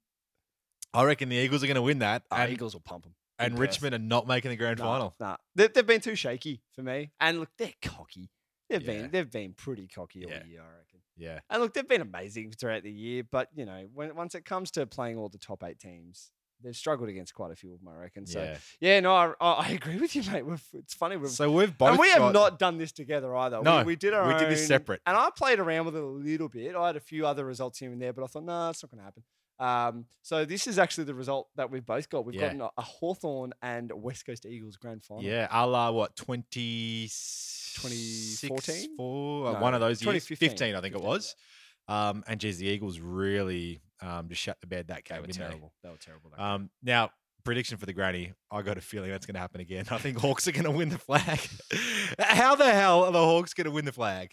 [0.93, 3.13] I reckon the Eagles are going to win that, Oh, and, Eagles will pump them.
[3.39, 5.15] and Richmond are not making the grand Nah, final.
[5.19, 7.11] Nah, they, they've been too shaky for me.
[7.19, 8.29] And look, they're cocky.
[8.69, 9.01] They've Yeah.
[9.03, 10.43] been they've been pretty cocky all Yeah.
[10.45, 10.86] year, I reckon.
[11.17, 14.45] Yeah, And look, they've been amazing throughout the year, but you know, when once it
[14.45, 16.31] comes to playing all the top eight teams,
[16.63, 18.25] they've struggled against quite a few of them, I reckon.
[18.25, 18.57] So yeah.
[18.79, 20.45] yeah, no, I, I agree with you, mate.
[20.45, 23.35] We've, it's funny, we've So we've both and we have got- not done this together
[23.35, 23.61] either.
[23.61, 24.33] No, we, we did our own.
[24.33, 25.01] we did this separate.
[25.05, 26.75] and I played around with it a little bit.
[26.75, 28.83] I had a few other results here and there, but I thought, no, nah, it's
[28.83, 29.23] not going to happen.
[29.59, 32.25] Um, so this is actually the result that we've both got.
[32.25, 32.41] We've Yeah.
[32.41, 35.23] gotten a, a Hawthorn and West Coast Eagles grand final.
[35.23, 37.07] Yeah, a la what, 20,
[37.81, 38.97] 2014?
[38.97, 40.25] Four, uh, No, one of those years.
[40.25, 40.49] 2015.
[40.49, 41.35] 15, I think it 15, was.
[41.87, 45.17] Um, and geez, the Eagles really um, just shut the bed that game.
[45.17, 45.47] They were didn't they?
[45.47, 45.73] terrible.
[45.83, 46.31] They were terrible.
[46.37, 47.11] Um, now,
[47.43, 48.33] prediction for the granny.
[48.51, 49.85] I got a feeling that's going to happen again.
[49.91, 51.39] I think Hawks are going to win the flag.
[52.19, 54.31] How the hell are the Hawks going to win the flag?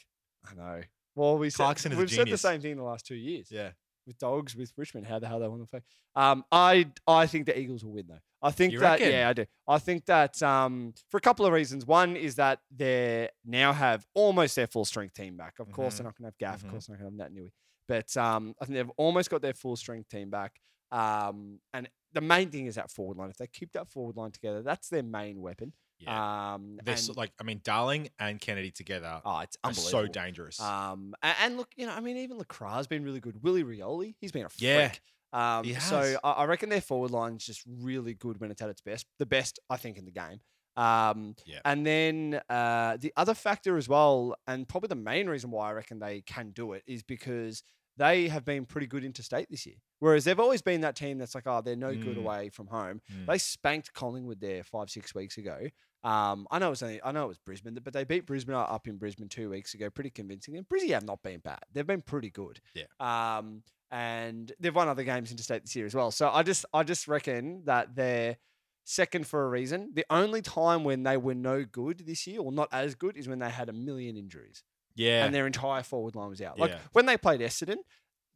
[0.50, 0.82] I know.
[1.14, 3.48] Well, we said, Clarkson a we've said the same thing the last two years.
[3.50, 3.70] Yeah.
[4.06, 5.06] With dogs with Richmond.
[5.06, 5.82] How the hell they won the flag?
[6.14, 8.18] Um, I I think the Eagles will win though.
[8.42, 9.12] I think You that reckon?
[9.12, 9.46] yeah, I do.
[9.66, 11.86] I think that um, for a couple of reasons.
[11.86, 15.54] One is that they now have almost their full strength team back.
[15.58, 15.98] Of course, Mhm.
[15.98, 16.60] they're not going to have Gaff.
[16.60, 16.64] Mhm.
[16.66, 17.52] Of course, they're not going to have Naitanui.
[17.88, 20.60] But um, I think they've almost got their full strength team back.
[20.92, 23.30] Um, and the main thing is that forward line.
[23.30, 25.72] If they keep that forward line together, that's their main weapon.
[26.06, 26.54] Yeah.
[26.54, 29.90] Um, They're so- like, I mean, Darling and Kennedy together oh, it's unbelievable.
[29.90, 30.60] so dangerous.
[30.60, 33.42] Um, and, and look, you know, I mean, even LeCras's been really good.
[33.42, 34.62] Willie Rioli, he's been a freak.
[34.62, 34.92] Yeah,
[35.32, 36.16] Um, he so.
[36.22, 39.06] I, I reckon their forward line's just really good when it's at its best.
[39.18, 40.40] The best, I think, in the game.
[40.76, 41.60] Um, Yeah.
[41.64, 45.72] And then uh, the other factor as well, and probably the main reason why I
[45.72, 47.62] reckon they can do it is because
[47.96, 49.76] they have been pretty good interstate this year.
[50.00, 52.24] Whereas they've always been that team that's like, oh, they're no good Mm.
[52.24, 53.00] away from home.
[53.12, 53.26] Mm.
[53.26, 55.68] They spanked Collingwood there five, six weeks ago.
[56.04, 58.54] Um, I know it was only, I know it was Brisbane, but they beat Brisbane
[58.54, 60.58] up in Brisbane two weeks ago, pretty convincingly.
[60.58, 62.60] And Brizzy have not been bad; they've been pretty good.
[62.74, 62.84] Yeah.
[63.00, 66.10] Um, and they've won other games interstate this year as well.
[66.10, 68.36] So I just, I just reckon that they're
[68.84, 69.92] second for a reason.
[69.94, 73.28] The only time when they were no good this year, or not as good, is
[73.28, 74.62] when they had a million injuries
[74.94, 75.24] yeah.
[75.24, 76.58] and their entire forward line was out.
[76.58, 76.78] Like Yeah.
[76.92, 77.76] when they played Essendon,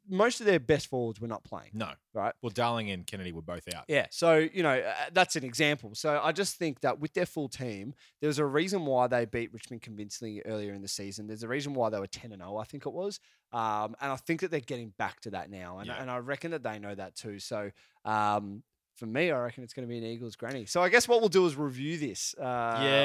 [0.08, 1.70] most of their best forwards were not playing.
[1.74, 1.90] no.
[2.14, 2.34] Right.
[2.42, 3.84] Well, Darling and Kennedy were both out.
[3.86, 4.06] Yeah.
[4.10, 5.94] So, you know, uh, that's an example.
[5.94, 9.52] So I just think that with their full team, there's a reason why they beat
[9.52, 11.28] Richmond convincingly earlier in the season.
[11.28, 13.20] There's a reason why they were 10 and 0, I think it was.
[13.52, 15.78] Um, and I think that they're getting back to that now.
[15.78, 16.00] And, Yeah.
[16.00, 17.38] and I reckon that they know that too.
[17.38, 17.70] So,
[18.04, 18.64] um,
[18.96, 20.66] for me, I reckon it's going to be an Eagles granny.
[20.66, 22.42] So I guess what we'll do is review this uh,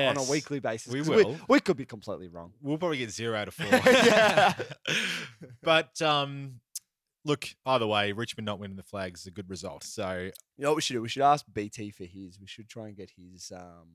[0.10, 0.92] on a weekly basis.
[0.92, 1.38] we will.
[1.48, 2.52] We, could be completely wrong.
[2.64, 3.68] We'll probably get zero out of four.
[3.70, 4.54] Yeah.
[5.62, 6.62] but um,
[7.26, 9.84] look, either way, Richmond not winning the flags is a good result.
[9.84, 11.02] So You know what we should do?
[11.02, 12.40] We should ask BT for his.
[12.40, 13.52] We should try and get his.
[13.56, 13.88] Um,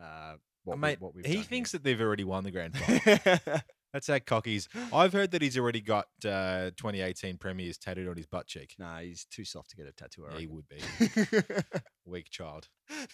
[0.00, 3.60] uh, what, we, mate, what we've he thinks that they've already won the grand final.
[3.94, 4.68] That's how cocky's.
[4.92, 8.74] I've heard that he's already got uh, 2018 premiers tattooed on his butt cheek.
[8.78, 10.26] nah, he's too soft to get a tattoo.
[10.30, 10.78] I he would be
[12.04, 12.68] weak child.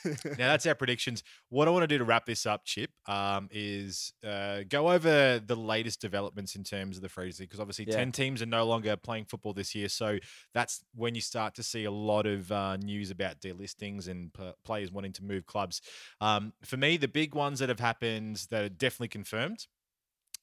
[0.05, 1.23] Now that's our predictions.
[1.51, 5.39] What I want to do to wrap this up, Chip, um, is uh, go over
[5.39, 7.97] the latest developments in terms of the Freeze because obviously Yeah.
[7.97, 9.91] ten teams are no longer playing football this year.
[9.91, 10.19] So
[10.55, 14.53] that's when you start to see a lot of uh, news about delistings and p-
[14.65, 15.83] players wanting to move clubs.
[16.23, 19.67] Um, for me, the big ones that have happened that are definitely confirmed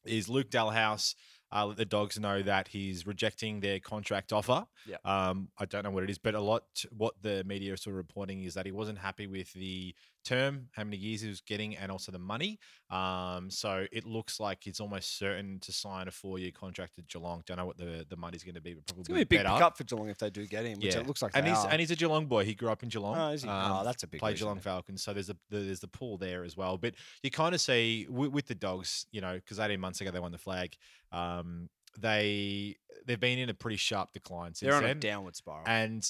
[0.07, 1.15] is Luke Dahlhaus.
[1.49, 4.65] Uh, let the dogs know that he's rejecting their contract offer.
[4.85, 5.05] Yep.
[5.05, 7.93] Um, I don't know what it is, but a lot what the media are sort
[7.93, 9.95] of reporting is that he wasn't happy with the
[10.27, 12.59] term, how many years he was getting, and also the money.
[12.89, 17.43] Um, so it looks like he's almost certain to sign a four-year contract at Geelong.
[17.45, 19.25] Don't know what the, the money's going to be, but probably It's gonna be a
[19.25, 19.55] big better.
[19.55, 21.01] pickup for Geelong if they do get him, which Yeah.
[21.01, 21.69] it looks like and they he's are.
[21.69, 22.45] and he's a Geelong boy.
[22.45, 23.17] He grew up in Geelong.
[23.17, 23.49] Oh, is he?
[23.49, 24.59] Um, oh, that's a big played Geelong.
[24.59, 26.77] Falcons, so there's the, the there's the pool there as well.
[26.77, 30.11] But you kind of see with, with the dogs, you know, because 18 months ago
[30.11, 30.75] they won the flag.
[31.11, 35.35] Um, they they've been in a pretty sharp decline since They're on a then, downward
[35.35, 35.63] spiral.
[35.65, 36.03] and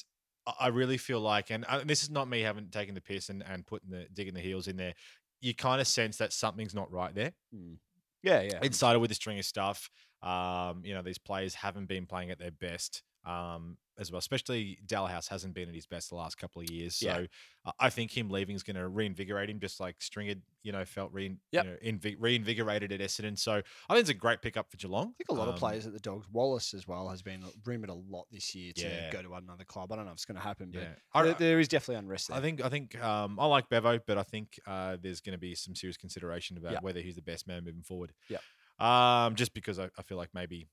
[0.59, 3.43] I- really feel like, and uh, this is not me having taken the piss and,
[3.43, 4.93] and putting the digging the heels in there.
[5.41, 7.33] You kind of sense that something's not right there.
[7.53, 7.77] Mm.
[8.23, 8.59] Yeah, yeah.
[8.61, 9.89] It started with a string of stuff.
[10.21, 14.19] Um, you know, these players haven't been playing at their best um, as well.
[14.19, 16.95] Especially Dahlhaus hasn't been at his best the last couple of years.
[16.95, 17.25] So Yeah.
[17.65, 20.85] uh, I think him leaving is going to reinvigorate him, just like Stringer, you know,
[20.85, 21.65] felt rein, Yep.
[21.65, 23.37] you know, invi- reinvigorated at Essendon.
[23.39, 25.07] So I think it's a great pickup for Geelong.
[25.09, 27.43] I think a lot of Um, players at the Dogs, Wallis as well, has been
[27.65, 29.11] rumored a lot this year to Yeah.
[29.11, 29.91] go to another club.
[29.91, 31.95] I don't know if it's going to happen, but Yeah, I, there, there is definitely
[31.95, 32.37] unrest there.
[32.37, 35.39] I think I think um, I like Bevo, but I think uh, there's going to
[35.39, 36.79] be some serious consideration about Yeah.
[36.81, 38.13] whether he's the best man moving forward.
[38.29, 38.37] Yeah.
[38.79, 40.67] Um, just because I, I feel like maybe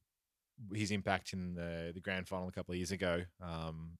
[0.74, 3.98] his impact in the the grand final a couple of years ago um,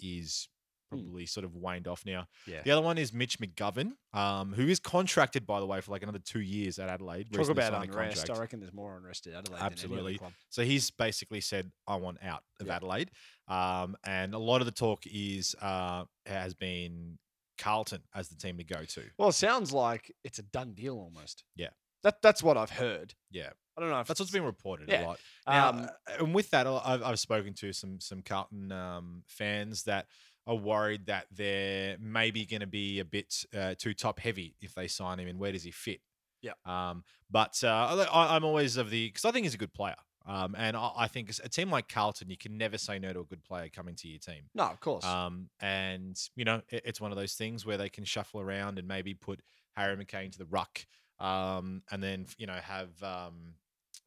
[0.00, 0.48] is
[0.92, 0.98] Hmm.
[0.98, 2.28] probably sort of waned off now.
[2.46, 2.62] Yeah.
[2.62, 6.02] The other one is Mitch McGovern, um, who is contracted by the way for like
[6.02, 7.32] another two years at Adelaide.
[7.32, 8.28] Talk about unrest.
[8.30, 10.20] I reckon there's more unrest at Adelaide than any Absolutely.
[10.50, 12.76] So he's basically said, "I want out of Yeah.
[12.76, 13.10] Adelaide,"
[13.48, 17.18] um, and a lot of the talk is uh, has been
[17.56, 19.10] Carlton as the team to go to.
[19.18, 21.44] Well, it sounds like it's a done deal almost.
[21.56, 21.70] Yeah.
[22.02, 23.14] That that's what I've heard.
[23.30, 25.02] Yeah, I don't know if that's what's been reported Yeah.
[25.02, 25.20] a lot.
[25.46, 25.88] Now, Um,
[26.20, 30.06] and with that, I- I've, I've spoken to some some Carlton um, fans that
[30.46, 34.74] are worried that they're maybe going to be a bit uh, too top heavy if
[34.74, 36.00] they sign him, and where does he fit?
[36.42, 36.52] Yeah.
[36.66, 39.96] Um, but uh, I, I'm always of the because I think he's a good player.
[40.26, 43.20] Um, and I, I think a team like Carlton, you can never say no to
[43.20, 44.44] a good player coming to your team.
[44.54, 45.04] No, of course.
[45.04, 48.78] Um, and you know, it, it's one of those things where they can shuffle around
[48.78, 49.40] and maybe put
[49.76, 50.86] Harry McKay to the ruck,
[51.18, 53.54] um, and then you know have um,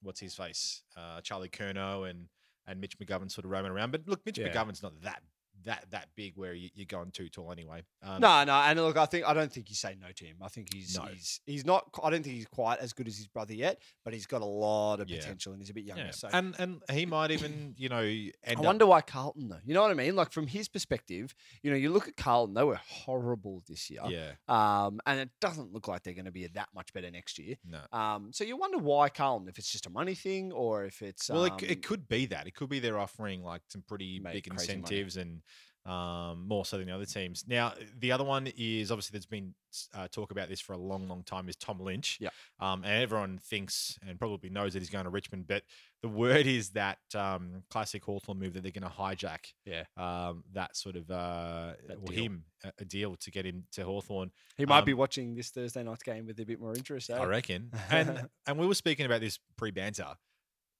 [0.07, 2.27] what's his face, uh, Charlie Curnow and
[2.65, 3.91] and Mitch McGovern sort of roaming around.
[3.91, 4.47] But look, Mitch Yeah.
[4.49, 5.21] McGovern's not that
[5.67, 7.83] that that big where you, you're going too tall anyway.
[8.01, 10.37] Um, no, no, and look, I think I don't think you say no to him.
[10.41, 11.03] I think he's No.
[11.05, 11.87] he's he's not.
[12.03, 14.45] I don't think he's quite as good as his brother yet, but he's got a
[14.45, 15.19] lot of Yeah.
[15.19, 16.05] potential and he's a bit younger.
[16.05, 16.11] yeah.
[16.11, 19.59] So and and he might even you know I up wonder why Carlton though.
[19.65, 20.15] You know what I mean?
[20.15, 24.01] Like from his perspective, you know, you look at Carlton; they were horrible this year.
[24.07, 27.37] yeah Um, and it doesn't look like they're going to be that much better next
[27.39, 27.55] year.
[27.65, 27.79] no.
[27.91, 31.29] Um, so you wonder why Carlton, if it's just a money thing or if it's
[31.29, 32.47] Well, um, it, it could be that.
[32.47, 34.79] It could be they're offering like some pretty big crazy money.
[34.79, 35.41] incentives and
[35.87, 37.45] um, more so than the other teams.
[37.47, 39.53] Now, the other one is obviously there's been
[39.93, 41.47] uh, talk about this for a long, long time.
[41.49, 42.17] Is Tom Lynch?
[42.19, 42.29] Yeah.
[42.59, 45.63] Um, and everyone thinks and probably knows that he's going to Richmond, but
[46.01, 49.83] the word is that um, classic Hawthorn move that they're going to hijack Yeah.
[49.95, 54.31] um, that sort of uh, That him a, a deal to get him to Hawthorn.
[54.57, 57.09] He might Um, be watching this Thursday night's game with a bit more interest.
[57.09, 57.15] Eh?
[57.17, 57.71] I reckon.
[57.91, 60.15] And and we were speaking about this pre banter.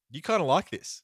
[0.10, 1.04] You kind of like this,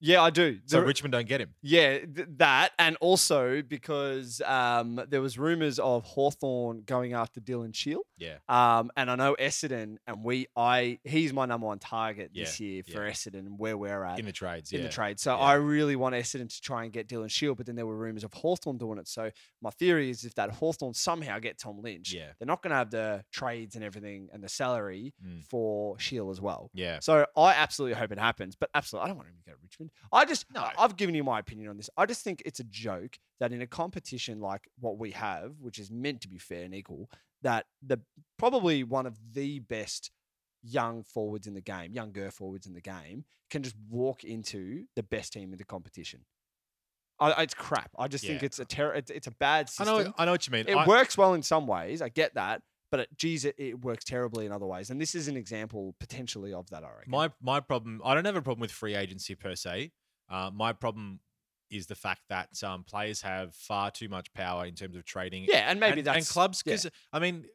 [0.00, 0.58] Yeah, I do.
[0.66, 1.54] so The- Richmond don't get him.
[1.62, 7.74] Yeah, th- that, and also because um, there was rumours of Hawthorn going after Dylan
[7.74, 8.02] Shiel.
[8.18, 8.36] Yeah.
[8.48, 12.60] Um, and I know Essendon, and we, I, he's my number one target Yeah, this
[12.60, 13.10] year for yeah.
[13.12, 14.72] Essendon where we're at in the trades.
[14.72, 14.86] in yeah.
[14.86, 15.18] the trade.
[15.20, 15.34] So.
[15.36, 18.24] I really want Essendon to try and get Dylan Shiel, but then there were rumours
[18.24, 19.08] of Hawthorn doing it.
[19.08, 19.30] So
[19.62, 22.28] my theory is if that Hawthorn somehow get Tom Lynch, Yeah.
[22.38, 25.44] they're not going to have the trades and everything and the salary Mm.
[25.44, 26.70] for Shiel as well.
[26.74, 26.98] Yeah.
[27.00, 29.58] So I absolutely hope it happens, but absolutely, I don't want him to go to
[29.62, 29.90] Richmond.
[30.12, 30.68] I just, No.
[30.78, 31.90] I've given you my opinion on this.
[31.96, 35.78] I just think it's a joke that in a competition like what we have, which
[35.78, 37.10] is meant to be fair and equal,
[37.42, 38.00] that the
[38.38, 40.10] probably one of the best
[40.62, 45.02] young forwards in the game, younger forwards in the game, can just walk into the
[45.02, 46.20] best team in the competition.
[47.20, 47.90] I, it's crap.
[47.98, 49.94] I just think it's a ter- it's, it's a bad system.
[49.94, 50.14] I know.
[50.18, 50.64] I know what you mean.
[50.66, 52.02] It I- works well in some ways.
[52.02, 52.62] I get that.
[52.90, 54.90] But it, geez, it, it works terribly in other ways.
[54.90, 57.10] And this is an example potentially of that, I reckon.
[57.10, 58.00] My my problem.
[58.04, 59.92] I don't have a problem with free agency per se.
[60.28, 61.20] Uh, my problem
[61.70, 65.44] is the fact that um, players have far too much power in terms of trading.
[65.48, 66.72] yeah, and maybe and, that's and clubs yeah.
[66.72, 67.46] because I mean,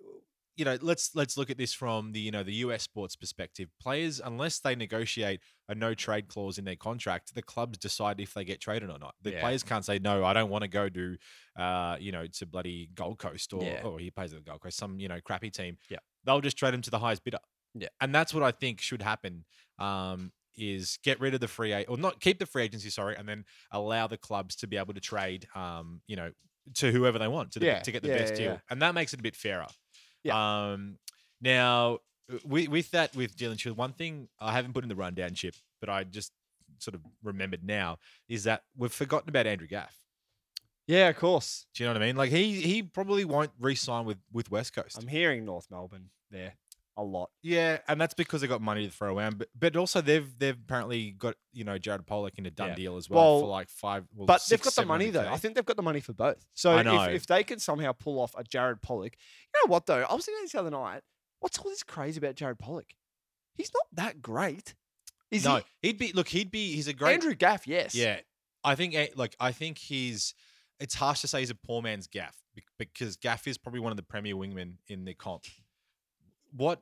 [0.60, 3.70] you know, let's let's look at this from the you know the US sports perspective.
[3.82, 8.34] Players, unless they negotiate a no trade clause in their contract, the clubs decide if
[8.34, 9.16] they get traded or not.
[9.22, 9.40] The Yeah.
[9.40, 10.26] players can't say no.
[10.26, 11.18] I don't want to go to,
[11.56, 13.84] uh, you know, to bloody Gold Coast or Yeah.
[13.84, 15.78] or he plays at the Gold Coast, some you know crappy team.
[15.90, 16.00] Yeah.
[16.26, 17.40] they'll just trade him to the highest bidder.
[17.74, 17.88] Yeah.
[18.02, 19.46] and that's what I think should happen.
[19.78, 23.30] Um, is get rid of the free or not keep the free agency, sorry, and
[23.30, 26.32] then allow the clubs to be able to trade, um, you know,
[26.74, 29.14] to whoever they want to, the, Yeah, to get the best deal, and that makes
[29.14, 29.68] it a bit fairer.
[30.30, 30.98] Um,
[31.42, 32.00] now
[32.46, 35.56] with, with that with Dylan Shiel, one thing I haven't put in the rundown chip,
[35.80, 36.32] but I just
[36.80, 39.98] sort of remembered now is that we've forgotten about Andrew Gaff.
[40.88, 41.66] Yeah, of course.
[41.74, 42.16] Do you know what I mean?
[42.16, 44.98] Like he he probably won't re-sign with with West Coast.
[44.98, 46.56] I'm hearing North Melbourne there
[47.00, 47.30] a lot.
[47.42, 49.38] Yeah, and that's because they got money to throw around.
[49.40, 52.76] But but also they've they've apparently got you know Jared Polec in a done Yeah.
[52.76, 54.06] deal as well, Well, for like five.
[54.14, 55.22] Well, But they've got the money though.
[55.24, 55.32] 700K.
[55.32, 56.46] I think they've got the money for both.
[56.54, 57.04] So I if, know.
[57.04, 60.04] if they can somehow pull off a Jared Polec, you know what though?
[60.10, 61.02] I was thinking this the other night.
[61.40, 62.92] What's all this crazy about Jared Polec?
[63.56, 64.76] He's not that great.
[65.32, 65.64] Is no, he?
[65.84, 66.28] he'd be look.
[66.28, 66.74] He'd be.
[66.76, 67.14] He's a great.
[67.14, 67.96] Andrew Gaff, yes.
[67.96, 68.20] Yeah,
[68.64, 70.34] I think eh, like I think he's.
[70.80, 72.36] It's harsh to say he's a poor man's Gaff
[72.78, 75.46] because Gaff is probably one of the premier wingmen in the comp.
[76.52, 76.82] What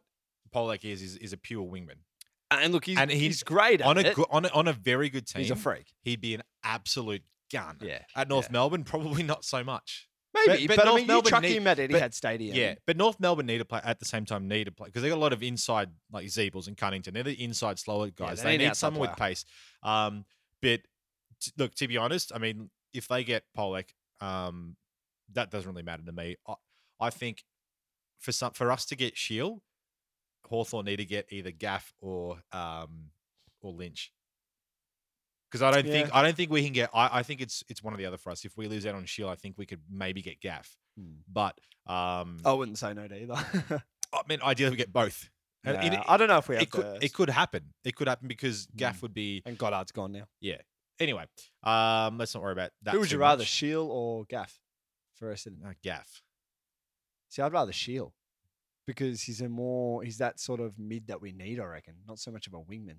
[0.54, 2.00] Polec is is, is a pure wingman
[2.52, 4.18] And look, he's, And he's, he's great at on a, it.
[4.30, 5.42] on a on a very good team.
[5.42, 5.94] He's a freak.
[6.02, 7.78] He'd be an absolute gun.
[7.82, 8.00] Yeah.
[8.16, 8.54] At North yeah.
[8.54, 10.08] Melbourne, probably not so much.
[10.46, 12.56] Maybe, but, but I North mean, Melbourne chuck need- him at Etihad but- Stadium.
[12.56, 14.48] Yeah, but North Melbourne need to play at the same time.
[14.48, 17.14] Need to play because they got a lot of inside like Ziebells and Cunnington.
[17.14, 18.44] They're the inside slower guys.
[18.44, 19.46] they they need need someone with pace.
[19.84, 20.26] Um,
[20.62, 20.82] but
[21.42, 23.90] t- look, to be honest, I mean, if they get Polec,
[24.22, 24.76] um,
[25.34, 26.36] that doesn't really matter to me.
[26.48, 26.54] I,
[27.00, 27.44] I think
[28.20, 29.62] for some for us to get Shiel,
[30.48, 33.12] Hawthorn need to get either Gaff or um
[33.62, 34.12] or Lynch.
[35.50, 36.90] Because I don't think I don't think we can get.
[36.94, 38.44] I, I think it's it's one or the other for us.
[38.44, 40.76] If we lose out on Shiel, I think we could maybe get Gaff.
[41.00, 41.20] Hmm.
[41.32, 43.84] But um, I wouldn't say no to either.
[44.14, 45.30] I mean, ideally we get both.
[45.64, 47.74] It- I don't know if we have it could it could happen.
[47.84, 48.78] It could happen because Mm.
[48.78, 50.28] Gaff would be And Goddard's gone now.
[50.40, 50.62] Yeah.
[51.00, 51.26] Anyway.
[51.64, 52.94] Um, let's not worry about that.
[52.94, 53.48] Who would you rather, much.
[53.50, 54.58] Shiel or Gaff
[55.16, 55.66] for Essendon?
[55.66, 56.22] Uh, Gaff.
[57.30, 58.14] See, I'd rather Shiel
[58.88, 61.60] because he's a more he's that sort of mid that we need.
[61.60, 62.97] I reckon, not so much of a wingman.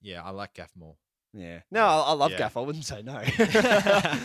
[0.00, 0.96] Yeah, I like Gaff more.
[1.34, 1.60] Yeah.
[1.70, 2.38] No, I, I love Yeah.
[2.38, 2.56] Gaff.
[2.56, 3.20] I wouldn't say no.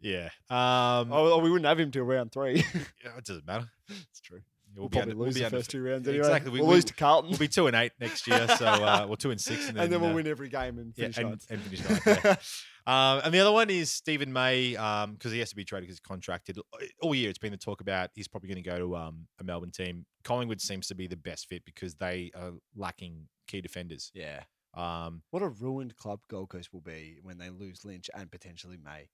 [0.00, 0.28] Yeah.
[0.50, 2.56] Um, oh, we wouldn't have him till round three.
[3.04, 3.68] yeah, it doesn't matter.
[3.88, 4.40] It's true.
[4.76, 6.24] We'll, We'll, be probably under- lose be the under- first two rounds anyway.
[6.26, 6.50] exactly.
[6.52, 7.30] We- We'll we- lose to Carlton.
[7.30, 8.46] We'll be two and eight next year.
[8.56, 10.78] So uh, we're two and six, and then, and then we'll uh, win every game
[10.78, 11.46] and Yeah, finish and, ninth.
[11.50, 12.24] and finish ninth.
[12.24, 12.36] Yeah.
[12.88, 15.96] Um, and the other one is Steven May, because he has to be traded because
[15.96, 16.56] he's contracted.
[17.02, 19.42] All year it's been the talk about he's probably going to go to um, a
[19.42, 20.06] Melbourne team.
[20.22, 24.12] Collingwood seems to be the best fit because they are lacking key defenders.
[24.14, 24.44] yeah.
[24.74, 28.76] Um, What a ruined club Gold Coast will be when they lose Lynch and potentially
[28.80, 29.08] May.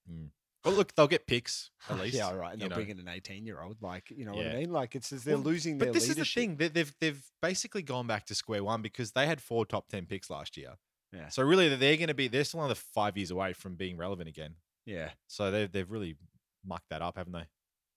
[0.64, 2.14] Well, look, they'll get picks at least.
[2.16, 2.52] yeah, all right.
[2.52, 2.76] And they'll know.
[2.76, 3.76] bring in an 18 year old.
[3.82, 4.70] Like, you know what I mean?
[4.72, 6.22] Like, it's as they're Well, losing But this leadership.
[6.26, 6.56] is the thing.
[6.56, 10.06] They, they've they've basically gone back to square one because they had four top ten
[10.06, 10.74] picks last year.
[11.12, 11.28] Yeah.
[11.28, 14.28] So really, they're going to be they're still another five years away from being relevant
[14.28, 14.54] again.
[14.86, 15.10] Yeah.
[15.26, 16.16] So they've they've really
[16.64, 17.46] mucked that up, haven't they?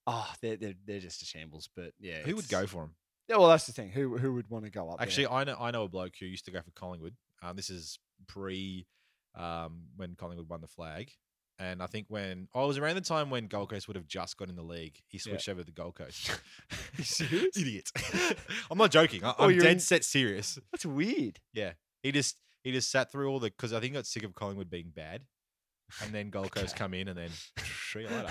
[0.07, 1.69] Oh, they're, they're, they're just a shambles.
[1.75, 2.19] But yeah.
[2.19, 2.95] Who would go for them?
[3.27, 3.89] Yeah, well, that's the thing.
[3.89, 4.99] Who who would want to go up?
[4.99, 5.07] there?
[5.07, 7.15] Actually, I know I know a bloke who used to go for Collingwood.
[7.41, 7.97] Um, this is
[8.27, 8.85] pre
[9.35, 11.11] um, when Collingwood won the flag.
[11.57, 14.07] And I think when oh, it was around the time when Gold Coast would have
[14.07, 15.21] just got in the league, he Yeah.
[15.31, 16.31] switched over to the Gold Coast.
[17.57, 17.89] Idiot.
[18.71, 19.23] I'm not joking.
[19.23, 20.59] I, Oh, I'm you're dead in- set serious.
[20.71, 21.39] That's weird.
[21.53, 24.23] Yeah, he just he just sat through all the because I think he got sick
[24.23, 25.23] of Collingwood being bad,
[26.03, 27.29] and then Gold Coast come in and then
[27.89, 28.27] see you later.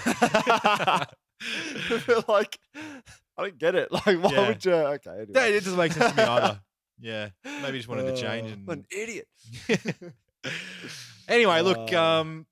[2.29, 3.91] like, I don't get it.
[3.91, 4.49] Like, why Yeah.
[4.49, 4.72] would you?
[4.72, 5.11] Okay.
[5.11, 5.27] Anyway.
[5.35, 6.61] Yeah, it doesn't make sense to me either.
[7.01, 8.51] Yeah, maybe just wanted to change.
[8.53, 9.27] Uh, And an idiot.
[11.29, 12.47] anyway, look, Uh, um,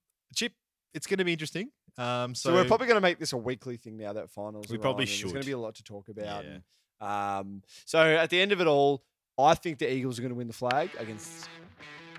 [0.94, 1.70] it's going to be interesting.
[1.98, 4.66] Um, so, So, we're probably going to make this a weekly thing now that finals.
[4.68, 6.44] We are probably on, and There's going to be a lot to talk about.
[6.44, 6.50] Yeah.
[6.50, 6.62] and,
[7.00, 9.04] um, so at the end of it all,
[9.38, 11.48] I think the Eagles are going to win the flag against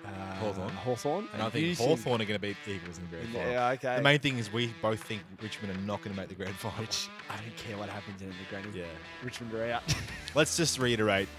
[0.03, 0.69] uh, Hawthorn.
[0.69, 1.27] Hawthorn.
[1.33, 3.51] and I think Hawthorn are going to beat the Eagles in the grand final.
[3.51, 3.95] Yeah, okay.
[3.97, 6.55] The main thing is we both think Richmond are not going to make the grand
[6.55, 6.79] final.
[6.79, 8.67] Which I don't care what happens in the granny.
[8.77, 8.85] yeah.
[9.23, 9.83] Richmond are out.
[10.35, 11.29] Let's just reiterate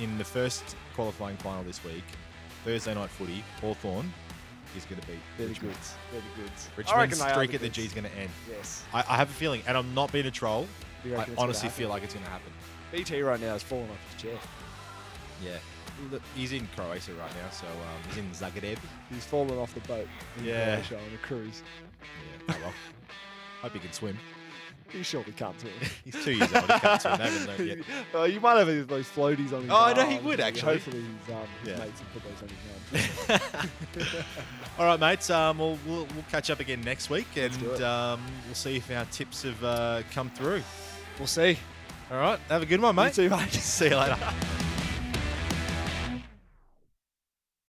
[0.00, 2.04] in the first qualifying final this week,
[2.64, 4.12] Thursday night footy, Hawthorn
[4.76, 5.14] is going to be.
[5.38, 5.74] They're the Richmond.
[5.74, 5.94] goods.
[6.12, 6.68] They're the goods.
[6.76, 7.76] Richmond's reckon they are streak at the goods.
[7.76, 8.30] G is going to end.
[8.50, 8.84] Yes.
[8.92, 10.66] I, I have a feeling, and I'm not being a troll.
[11.04, 11.82] You I reckon it's gonna honestly happen?
[11.82, 12.52] feel like it's going to happen.
[12.92, 14.38] BT right now is falling off his chair.
[15.44, 15.56] Yeah.
[16.10, 18.78] Look, He's in Croatia right now, so um, he's in Zagreb.
[19.12, 20.08] He's fallen off the boat.
[20.38, 20.74] in Yeah.
[20.76, 21.62] Croatia on a cruise.
[22.48, 22.72] Yeah, oh well.
[23.62, 24.18] Hope he can swim.
[24.94, 25.72] He surely can't swim.
[26.04, 26.64] He's two years old.
[26.70, 27.18] He can't swim.
[27.18, 28.14] They haven't learned yet.
[28.14, 30.72] Uh, you might have his- those floaties on his Oh, know he would, actually.
[30.74, 31.78] Hopefully his, um, his Yeah.
[31.84, 33.30] mates will put those on his
[33.98, 34.24] arms.
[34.78, 35.30] All right, mates.
[35.30, 37.82] Um, we'll, we'll we'll catch up again next week, do and it.
[37.82, 40.62] um, we'll see if our tips have uh, come through.
[41.18, 41.58] we'll see.
[42.10, 42.38] All right.
[42.48, 43.52] Have a good one, You too, mate.
[43.52, 44.18] See you later.